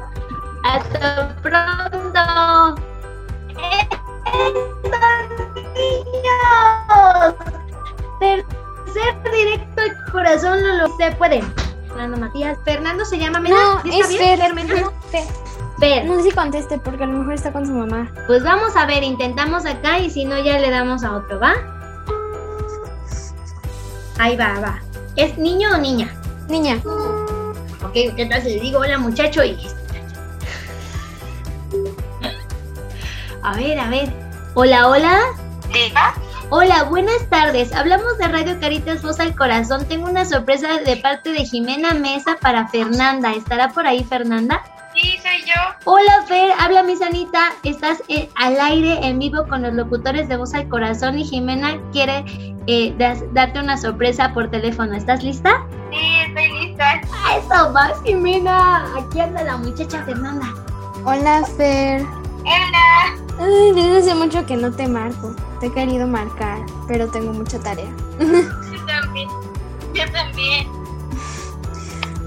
Hasta 0.64 1.36
pronto. 1.42 2.95
Tercer 8.18 9.32
directo 9.32 9.82
al 9.82 10.12
corazón, 10.12 10.62
no 10.62 10.74
lo 10.76 10.96
se 10.96 11.12
puede. 11.12 11.42
Fernando 11.88 12.16
Matías. 12.18 12.58
Fernando 12.64 13.04
se 13.04 13.18
llama 13.18 13.40
Mena. 13.40 13.56
No, 13.56 13.82
¿Sí 13.82 13.88
está 13.88 14.00
es 14.00 14.08
bien? 14.08 14.38
Fer. 14.38 14.54
Mena? 14.54 14.74
Fer. 15.10 15.24
Fer. 15.78 16.04
No 16.04 16.16
sé 16.16 16.22
si 16.24 16.30
conteste 16.32 16.78
porque 16.78 17.04
a 17.04 17.06
lo 17.06 17.18
mejor 17.18 17.34
está 17.34 17.52
con 17.52 17.66
su 17.66 17.72
mamá. 17.72 18.10
Pues 18.26 18.42
vamos 18.42 18.76
a 18.76 18.86
ver, 18.86 19.02
intentamos 19.02 19.66
acá 19.66 19.98
y 19.98 20.10
si 20.10 20.24
no 20.24 20.38
ya 20.38 20.58
le 20.58 20.70
damos 20.70 21.04
a 21.04 21.16
otro, 21.16 21.38
¿va? 21.40 21.54
Ahí 24.18 24.36
va, 24.36 24.60
va. 24.60 24.80
¿Es 25.16 25.36
niño 25.38 25.70
o 25.74 25.78
niña? 25.78 26.14
Niña. 26.48 26.80
Ok, 27.84 27.92
¿qué 27.92 28.26
tal 28.28 28.42
si 28.42 28.54
le 28.54 28.60
digo 28.60 28.80
hola 28.80 28.98
muchacho 28.98 29.44
y... 29.44 29.56
A 33.46 33.54
ver, 33.54 33.78
a 33.78 33.88
ver. 33.88 34.12
Hola, 34.54 34.88
hola. 34.88 35.18
Diga. 35.72 36.14
Hola, 36.50 36.82
buenas 36.84 37.28
tardes. 37.30 37.72
Hablamos 37.72 38.18
de 38.18 38.28
Radio 38.28 38.58
Caritas 38.60 39.02
Voz 39.02 39.18
al 39.20 39.34
Corazón. 39.36 39.84
Tengo 39.86 40.08
una 40.08 40.24
sorpresa 40.24 40.78
de 40.78 40.96
parte 40.96 41.30
de 41.32 41.44
Jimena 41.44 41.94
Mesa 41.94 42.36
para 42.40 42.66
Fernanda. 42.68 43.32
¿Estará 43.32 43.70
por 43.70 43.86
ahí 43.86 44.02
Fernanda? 44.04 44.62
Sí, 44.94 45.16
soy 45.22 45.42
yo. 45.46 45.60
Hola 45.84 46.24
Fer, 46.26 46.50
habla 46.58 46.82
mi 46.82 46.96
Sanita. 46.96 47.52
Estás 47.62 48.02
eh, 48.08 48.28
al 48.36 48.58
aire 48.60 48.98
en 49.06 49.18
vivo 49.18 49.46
con 49.48 49.62
los 49.62 49.74
locutores 49.74 50.28
de 50.28 50.36
Voz 50.36 50.54
al 50.54 50.68
Corazón 50.68 51.18
y 51.18 51.24
Jimena 51.24 51.78
quiere 51.92 52.24
eh, 52.66 52.94
das- 52.98 53.22
darte 53.32 53.60
una 53.60 53.76
sorpresa 53.76 54.32
por 54.34 54.50
teléfono. 54.50 54.94
¿Estás 54.96 55.22
lista? 55.22 55.62
Sí, 55.92 55.98
estoy 56.26 56.66
lista. 56.66 57.00
¡A 57.26 57.36
Eso 57.36 57.70
más, 57.70 57.92
Jimena. 58.04 58.86
Aquí 58.98 59.20
anda 59.20 59.42
la 59.44 59.56
muchacha 59.56 60.02
Fernanda. 60.04 60.46
Hola, 61.04 61.44
Fer. 61.56 62.02
Hola. 62.42 63.25
Ay, 63.38 63.72
desde 63.74 63.98
hace 63.98 64.14
mucho 64.14 64.46
que 64.46 64.56
no 64.56 64.72
te 64.72 64.88
marco. 64.88 65.34
Te 65.60 65.66
he 65.66 65.72
querido 65.72 66.06
marcar, 66.06 66.64
pero 66.88 67.08
tengo 67.08 67.32
mucha 67.32 67.58
tarea. 67.58 67.90
Yo 68.18 68.86
también. 68.86 69.28
Yo 69.94 70.10
también. 70.12 70.68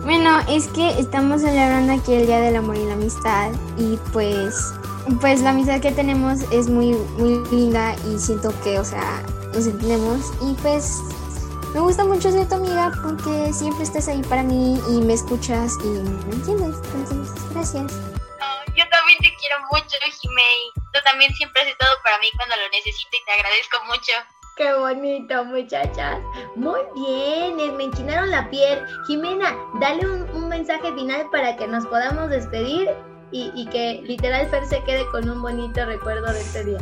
Bueno, 0.03 0.39
es 0.47 0.67
que 0.67 0.99
estamos 0.99 1.41
celebrando 1.41 1.93
aquí 1.93 2.13
el 2.13 2.25
Día 2.25 2.39
del 2.39 2.55
Amor 2.55 2.77
y 2.77 2.85
la 2.85 2.93
Amistad 2.93 3.51
y 3.77 3.97
pues 4.11 4.73
pues 5.21 5.41
la 5.41 5.49
amistad 5.49 5.81
que 5.81 5.91
tenemos 5.91 6.41
es 6.51 6.69
muy 6.69 6.93
muy 7.17 7.43
linda 7.49 7.95
y 8.05 8.19
siento 8.19 8.53
que, 8.63 8.79
o 8.79 8.85
sea, 8.85 9.23
nos 9.53 9.65
entendemos 9.65 10.31
y 10.41 10.53
pues 10.61 11.01
me 11.73 11.79
gusta 11.79 12.05
mucho 12.05 12.31
ser 12.31 12.47
tu 12.47 12.55
amiga 12.55 12.91
porque 13.03 13.53
siempre 13.53 13.83
estás 13.83 14.07
ahí 14.07 14.21
para 14.23 14.43
mí 14.43 14.79
y 14.89 15.01
me 15.01 15.13
escuchas 15.13 15.73
y 15.83 15.87
me 15.87 16.35
entiendes. 16.35 16.75
Entonces, 16.93 17.33
gracias. 17.51 17.91
Yo 18.75 18.83
también 18.89 19.17
te 19.19 19.33
quiero 19.35 19.57
mucho, 19.71 19.97
Jimei. 20.21 20.68
Tú 20.93 20.99
también 21.05 21.33
siempre 21.33 21.61
has 21.61 21.67
estado 21.67 21.95
para 22.03 22.17
mí 22.19 22.27
cuando 22.35 22.55
lo 22.55 22.69
necesito 22.69 23.09
y 23.11 23.25
te 23.25 23.31
agradezco 23.31 23.77
mucho. 23.85 24.13
Qué 24.57 24.73
bonito, 24.73 25.45
muchachas. 25.45 26.19
Muy 26.55 26.81
bien, 26.93 27.59
eh, 27.59 27.71
me 27.71 27.85
enchinaron 27.85 28.29
la 28.29 28.49
piel. 28.49 28.85
Jimena, 29.07 29.55
dale 29.79 30.05
un, 30.05 30.29
un 30.31 30.49
mensaje 30.49 30.91
final 30.93 31.29
para 31.31 31.55
que 31.55 31.65
nos 31.67 31.85
podamos 31.85 32.29
despedir 32.29 32.89
y, 33.31 33.51
y 33.55 33.67
que 33.67 34.01
literal 34.03 34.49
Fer 34.49 34.65
se 34.65 34.83
quede 34.83 35.05
con 35.11 35.29
un 35.29 35.41
bonito 35.41 35.85
recuerdo 35.85 36.33
de 36.33 36.41
este 36.41 36.65
día. 36.65 36.79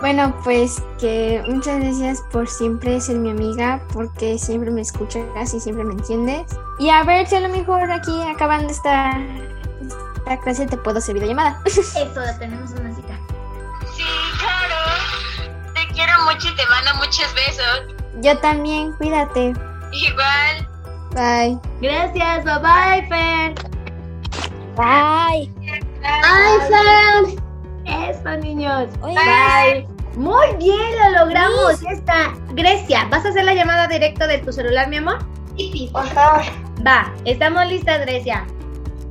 Bueno, 0.00 0.34
pues 0.44 0.82
que 0.98 1.42
muchas 1.46 1.78
gracias 1.78 2.22
por 2.32 2.48
siempre 2.48 2.98
ser 3.00 3.16
mi 3.16 3.30
amiga, 3.30 3.82
porque 3.92 4.38
siempre 4.38 4.70
me 4.70 4.80
escuchas 4.80 5.24
y 5.52 5.60
siempre 5.60 5.84
me 5.84 5.92
entiendes. 5.92 6.46
Y 6.78 6.88
a 6.88 7.04
ver 7.04 7.26
si 7.26 7.36
a 7.36 7.40
lo 7.40 7.50
mejor 7.50 7.90
aquí 7.90 8.22
acabando 8.22 8.72
esta, 8.72 9.12
esta 10.16 10.40
clase 10.40 10.66
te 10.66 10.78
puedo 10.78 10.98
hacer 10.98 11.14
videollamada. 11.14 11.60
Eso, 11.66 11.94
tenemos 12.38 12.70
una 12.70 12.89
quiero 16.10 16.24
mucho 16.24 16.48
y 16.48 16.56
te 16.56 16.66
mando 16.66 16.94
muchos 16.96 17.34
besos. 17.34 17.96
Yo 18.22 18.38
también, 18.38 18.92
cuídate. 18.94 19.52
Igual. 19.92 20.68
Bye. 21.12 21.58
Gracias, 21.80 22.44
bye 22.44 22.58
bye, 22.58 23.08
Fer. 23.08 23.54
Bye. 24.76 25.52
Bye, 26.00 26.60
Fer. 26.68 28.10
Eso, 28.10 28.36
niños. 28.38 28.88
Bye. 29.00 29.86
Muy 30.16 30.46
bien, 30.58 30.78
lo 31.02 31.24
logramos. 31.24 31.80
Ya 31.80 31.90
está. 31.90 32.34
Grecia, 32.52 33.06
¿vas 33.10 33.24
a 33.24 33.28
hacer 33.28 33.44
la 33.44 33.54
llamada 33.54 33.86
directa 33.86 34.26
de 34.26 34.38
tu 34.38 34.52
celular, 34.52 34.88
mi 34.88 34.96
amor? 34.98 35.18
Sí, 35.56 35.70
sí, 35.72 35.90
por 35.92 36.06
favor. 36.08 36.42
Va, 36.86 37.12
estamos 37.24 37.66
listas, 37.66 38.00
Grecia. 38.00 38.46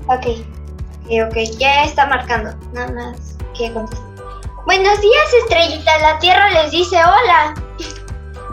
Ok. 0.08 0.28
Ok, 1.06 1.12
ok, 1.28 1.38
ya 1.58 1.84
está 1.86 2.06
marcando. 2.06 2.54
Nada 2.74 2.91
más 2.91 3.38
que 3.58 3.72
contestar. 3.74 4.09
Buenos 4.70 5.02
días, 5.02 5.34
estrellita. 5.46 5.98
La 5.98 6.20
tierra 6.20 6.48
les 6.52 6.70
dice 6.70 6.96
hola. 6.98 7.56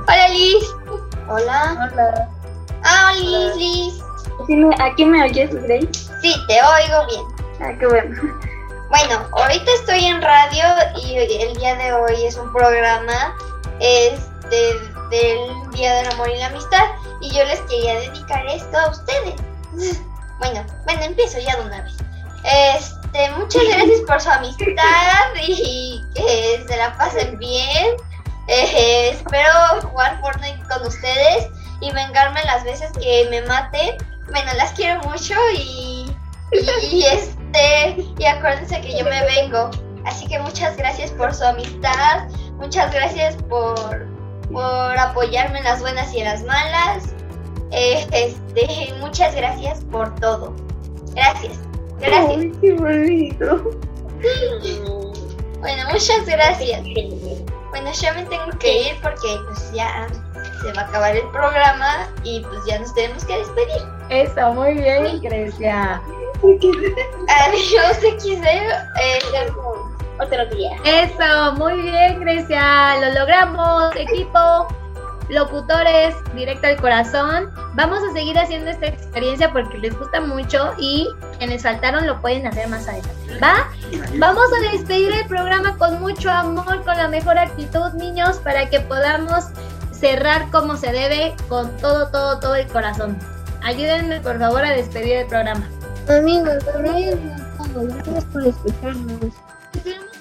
Hola, 0.09 0.29
Liz. 0.31 0.65
Hola. 1.29 1.91
Hola. 1.93 2.29
Ah, 2.83 3.13
Liz, 3.21 3.55
Liz. 3.57 3.95
¿Sí 4.47 4.57
me- 4.57 4.75
¿Aquí 4.83 5.05
me 5.05 5.25
oyes, 5.25 5.51
Grace? 5.53 5.93
Sí, 6.23 6.35
te 6.49 6.55
oigo 6.55 7.07
bien. 7.11 7.25
Ah, 7.61 7.77
qué 7.79 7.87
bueno. 7.87 8.17
Bueno, 8.89 9.29
ahorita 9.33 9.71
estoy 9.75 10.07
en 10.07 10.23
radio 10.23 10.65
y 11.05 11.17
el 11.19 11.55
día 11.59 11.75
de 11.75 11.93
hoy 11.93 12.25
es 12.25 12.39
un 12.39 12.51
programa 12.51 13.37
este, 13.81 14.73
del 15.11 15.71
Día 15.73 15.97
del 15.97 16.13
Amor 16.13 16.31
y 16.31 16.39
la 16.39 16.47
Amistad 16.47 16.85
y 17.21 17.31
yo 17.31 17.45
les 17.45 17.61
quería 17.61 17.95
dedicar 18.01 18.47
esto 18.47 18.79
a 18.79 18.89
ustedes. 18.89 19.35
Bueno, 20.39 20.65
bueno, 20.87 21.03
empiezo 21.03 21.39
ya 21.41 21.57
de 21.57 21.63
una 21.67 21.83
vez. 21.83 21.95
Este, 22.45 22.96
muchas 23.37 23.63
gracias 23.65 24.01
por 24.07 24.21
su 24.21 24.31
amistad 24.31 25.35
y 25.47 26.03
que 26.15 26.65
se 26.67 26.77
la 26.77 26.97
pasen 26.97 27.39
bien. 27.39 27.97
Eh, 28.49 29.11
espero 29.11 29.51
jugar 29.83 30.21
Fortnite 30.21 30.63
con 30.69 30.87
ustedes 30.87 31.49
y 31.81 31.91
vengarme 31.93 32.43
las 32.45 32.65
veces 32.65 32.91
que 33.01 33.27
me 33.31 33.43
maten. 33.43 33.97
Bueno, 34.31 34.53
las 34.57 34.73
quiero 34.73 35.01
mucho 35.03 35.35
y, 35.57 36.15
y 36.83 37.05
este 37.05 38.05
y 38.19 38.25
acuérdense 38.25 38.81
que 38.81 38.99
yo 38.99 39.05
me 39.05 39.25
vengo. 39.25 39.71
Así 40.05 40.27
que 40.27 40.39
muchas 40.39 40.77
gracias 40.77 41.11
por 41.13 41.35
su 41.35 41.45
amistad, 41.45 42.29
muchas 42.59 42.93
gracias 42.93 43.35
por, 43.49 44.07
por 44.53 44.99
apoyarme 44.99 45.59
en 45.59 45.65
las 45.65 45.81
buenas 45.81 46.13
y 46.15 46.21
en 46.21 46.25
las 46.27 46.45
malas. 46.45 47.05
Eh, 47.73 48.07
este, 48.13 48.95
muchas 49.01 49.35
gracias 49.35 49.85
por 49.91 50.15
todo. 50.21 50.55
Gracias. 51.15 51.66
Gracias. 52.01 52.39
Ay, 52.39 52.53
qué 52.61 52.73
bonito. 52.73 53.71
Bueno, 55.61 55.83
muchas 55.91 56.25
gracias. 56.27 56.81
Bueno, 57.71 57.91
yo 57.93 58.15
me 58.15 58.23
tengo 58.27 58.57
que 58.61 58.83
ir 58.83 58.95
porque 59.03 59.37
pues 59.47 59.73
ya 59.73 60.07
se 60.63 60.73
va 60.75 60.83
a 60.83 60.85
acabar 60.85 61.17
el 61.17 61.27
programa 61.31 62.09
y 62.23 62.41
pues 62.41 62.65
ya 62.67 62.79
nos 62.79 62.95
tenemos 62.95 63.25
que 63.25 63.39
despedir. 63.39 63.83
Eso, 64.09 64.53
muy 64.55 64.75
bien, 64.75 65.21
Grecia. 65.21 66.01
Adiós, 66.39 67.97
XD. 68.01 68.45
Eh, 68.45 69.19
otro 70.21 70.47
día. 70.55 70.77
Eso, 70.85 71.53
muy 71.57 71.83
bien, 71.83 72.21
Grecia. 72.21 72.99
Lo 73.01 73.21
logramos, 73.21 73.97
equipo, 73.97 74.69
locutores, 75.29 76.15
directo 76.35 76.67
al 76.67 76.77
corazón. 76.77 77.51
Vamos 77.75 78.01
a 78.03 78.13
seguir 78.13 78.39
haciendo 78.39 78.71
esta 78.71 78.87
experiencia 78.87 79.53
porque 79.53 79.79
les 79.79 79.97
gusta 79.99 80.21
mucho 80.21 80.73
y 80.79 81.09
quienes 81.39 81.63
faltaron 81.63 82.07
lo 82.07 82.21
pueden 82.21 82.47
hacer 82.47 82.69
más 82.69 82.89
adelante. 82.89 83.41
¿Va? 83.43 83.71
Vamos 84.19 84.47
a 84.57 84.73
despedir 84.73 85.13
el 85.13 85.27
programa 85.27 85.77
con 85.77 86.01
mucho 86.01 86.31
amor, 86.31 86.85
con 86.85 86.97
la 86.97 87.09
mejor 87.09 87.39
actitud, 87.39 87.93
niños, 87.95 88.39
para 88.39 88.69
que 88.69 88.81
podamos 88.81 89.47
cerrar 89.93 90.51
como 90.51 90.77
se 90.77 90.93
debe 90.93 91.35
con 91.49 91.75
todo, 91.79 92.09
todo, 92.09 92.39
todo 92.39 92.55
el 92.55 92.67
corazón. 92.69 93.19
Ayúdenme, 93.63 94.21
por 94.21 94.39
favor, 94.39 94.65
a 94.65 94.73
despedir 94.73 95.17
el 95.19 95.27
programa. 95.27 95.69
Amigos, 96.09 96.65
gracias 96.65 98.25
por 98.33 98.47
escucharnos. 98.47 99.33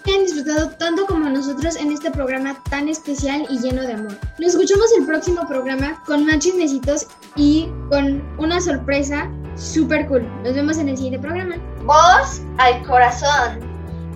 Que 0.06 0.12
hayan 0.12 0.26
disfrutado 0.26 0.70
tanto 0.78 1.08
como 1.08 1.28
nosotros 1.30 1.76
en 1.78 1.91
este 1.91 2.12
programa 2.12 2.56
tan 2.70 2.88
especial 2.88 3.47
y 3.49 3.58
lleno 3.58 3.82
de 3.82 3.93
amor. 3.93 4.16
Nos 4.38 4.51
escuchamos 4.51 4.86
el 4.99 5.06
próximo 5.08 5.47
programa 5.47 5.99
con 6.06 6.28
más 6.28 6.38
chismecitos 6.38 7.08
y 7.36 7.72
con 7.89 8.24
una 8.38 8.62
sorpresa 8.62 9.28
super 9.56 10.08
cool. 10.08 10.22
Nos 10.43 10.53
vemos 10.53 10.78
en 10.78 10.89
el 10.89 10.95
siguiente 10.95 11.20
programa. 11.20 11.56
Voz 11.86 12.41
al 12.60 12.86
corazón 12.86 13.62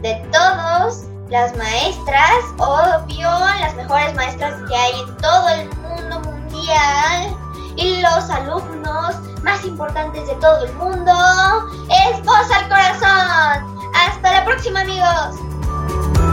de 0.04 0.14
todos 0.32 1.06
las 1.32 1.58
maestras, 1.58 2.38
obvio, 2.58 3.28
las 3.60 3.76
mejores 3.76 4.14
maestras 4.14 4.62
que 4.70 4.76
hay 4.76 4.92
en 5.00 5.18
todo 5.18 5.50
el 5.50 5.70
mundo 5.80 6.20
mundial 6.20 7.36
y 7.78 8.00
los 8.02 8.30
alumnos 8.30 9.16
más 9.42 9.66
importantes 9.66 10.28
de 10.28 10.36
todo 10.36 10.66
el 10.66 10.74
mundo. 10.74 11.14
Es 11.90 12.24
Voz 12.24 12.52
al 12.56 12.70
corazón. 12.70 13.80
Hasta 13.96 14.32
la 14.32 14.46
próxima, 14.46 14.82
amigos. 14.82 15.50
Oh, 15.92 16.29